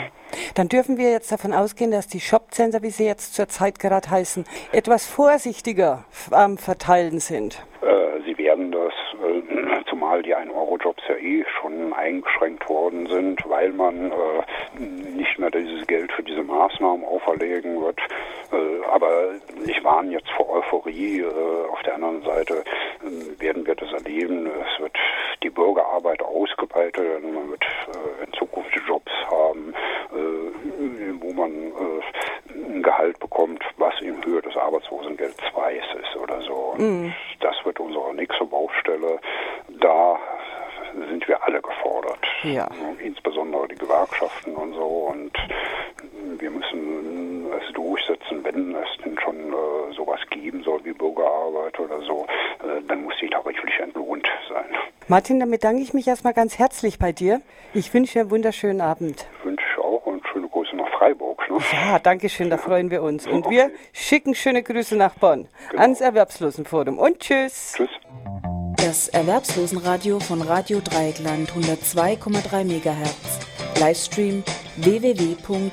Dann 0.55 0.69
dürfen 0.69 0.99
wir 0.99 1.11
jetzt 1.11 1.33
davon 1.33 1.55
ausgehen, 1.55 1.91
dass 1.91 2.09
die 2.09 2.21
Shopcenter, 2.21 2.83
wie 2.83 2.91
sie 2.91 3.07
jetzt 3.07 3.35
zurzeit 3.35 3.79
gerade 3.79 4.11
heißen, 4.11 4.45
etwas 4.73 5.07
vorsichtiger 5.07 6.05
am 6.31 6.59
Verteilen 6.59 7.21
sind. 7.21 7.65
Äh, 7.81 8.21
sie 8.27 8.37
werden 8.37 8.71
das, 8.71 8.93
äh, 9.25 9.85
zumal 9.89 10.23
die 10.23 10.37
1-Euro-Jobs 10.37 11.03
ja 11.09 11.17
eh 11.17 11.45
schon 11.61 11.93
eingeschränkt 11.95 12.69
worden 12.69 13.07
sind, 13.07 13.43
weil 13.49 13.73
man 13.73 14.13
äh, 14.13 14.81
nicht 15.17 15.39
mehr 15.39 15.51
dieses 15.51 15.87
Geld 15.87 16.13
für 16.13 16.23
diese 16.23 16.43
Maßnahmen 16.43 17.05
auferlegen 17.05 17.81
wird. 17.81 17.99
Äh, 18.53 18.85
aber 18.93 19.31
ich 19.65 19.83
warne 19.83 20.13
jetzt 20.13 20.31
vor 20.37 20.51
Euphorie. 20.51 21.21
Äh, 21.21 21.71
auf 21.71 21.83
der 21.83 21.95
anderen 21.95 22.23
Seite 22.23 22.63
äh, 23.03 23.41
werden 23.41 23.67
wir 23.67 23.75
das 23.75 23.91
erleben. 23.93 24.47
Es 24.47 24.83
wird 24.83 24.97
die 25.43 25.51
Bürgerarbeit 25.51 26.23
ausgeweitet. 26.23 27.23
Man 27.23 27.51
wird 27.51 27.65
in 28.25 28.33
Zukunft 28.35 28.73
Jobs 28.87 29.13
haben, 29.31 29.75
äh, 30.13 31.21
wo 31.21 31.33
man 31.33 31.51
äh, 31.51 32.75
ein 32.75 32.83
Gehalt 32.83 33.19
bekommt, 33.19 33.65
was 33.79 33.95
in 34.01 34.25
Höhe 34.25 34.43
des 34.43 34.57
Arbeitslosengelds 34.57 35.37
2 35.53 35.75
ist 35.75 35.93
Und 36.83 37.15
das 37.41 37.55
wird 37.65 37.79
unsere 37.81 38.15
nächste 38.15 38.45
Baustelle. 38.45 39.21
Da 39.81 40.19
sind 41.09 41.27
wir 41.29 41.43
alle 41.43 41.63
gefordert. 41.63 42.19
Ja. 42.43 42.69
Insbesondere 42.99 43.69
die 43.69 43.77
Gewerkschaften 43.77 44.55
und 44.55 44.75
so. 44.75 45.11
Und 45.13 45.33
wir 46.39 46.51
müssen 46.51 47.47
es 47.53 47.73
durchsetzen, 47.73 48.45
wenn 48.45 48.75
es 48.75 48.89
denn 49.05 49.19
schon 49.19 49.37
äh, 49.37 49.95
sowas 49.95 50.21
geben 50.31 50.63
soll 50.65 50.85
wie 50.85 50.93
Bürgerarbeit 50.93 51.79
oder 51.79 52.01
so, 52.03 52.27
äh, 52.63 52.83
dann 52.89 53.05
muss 53.05 53.15
sie 53.21 53.29
tariflich 53.29 53.79
entlohnt 53.79 54.27
sein. 54.49 54.65
Martin, 55.09 55.41
dann 55.41 55.51
bedanke 55.51 55.83
ich 55.83 55.95
mich 55.95 56.09
erstmal 56.09 56.33
ganz 56.33 56.59
herzlich 56.59 56.99
bei 56.99 57.13
dir. 57.13 57.41
Ich 57.75 57.93
wünsche 57.95 58.15
dir 58.15 58.21
einen 58.23 58.31
wunderschönen 58.31 58.81
Abend. 58.81 59.27
Wünsche 59.45 59.65
ich 59.71 59.79
auch 59.79 60.07
und 60.07 60.27
schöne 60.29 60.49
Grüße 60.49 60.77
nach 60.77 60.89
Freiburg. 60.89 61.49
Ne? 61.51 61.59
Ja, 61.73 61.99
danke 61.99 62.29
schön, 62.29 62.51
da 62.51 62.59
freuen 62.59 62.91
wir 62.91 63.03
uns. 63.03 63.27
Und 63.27 63.49
wir 63.51 63.71
schicken 63.93 64.35
schöne 64.35 64.63
Grüße 64.63 64.97
nach 64.97 65.15
Bonn 65.15 65.49
ans 65.83 66.01
Erwerbslosenforum. 66.01 66.99
Und 66.99 67.19
tschüss. 67.19 67.75
Tschüss. 67.77 67.91
Das 68.77 69.09
Erwerbslosenradio 69.09 70.21
von 70.21 70.41
Radio 70.43 70.81
Dreieckland 70.81 71.51
102,3 71.51 72.65
MHz. 72.65 73.41
Livestream 73.81 74.45
www.rdl.de 74.77 75.73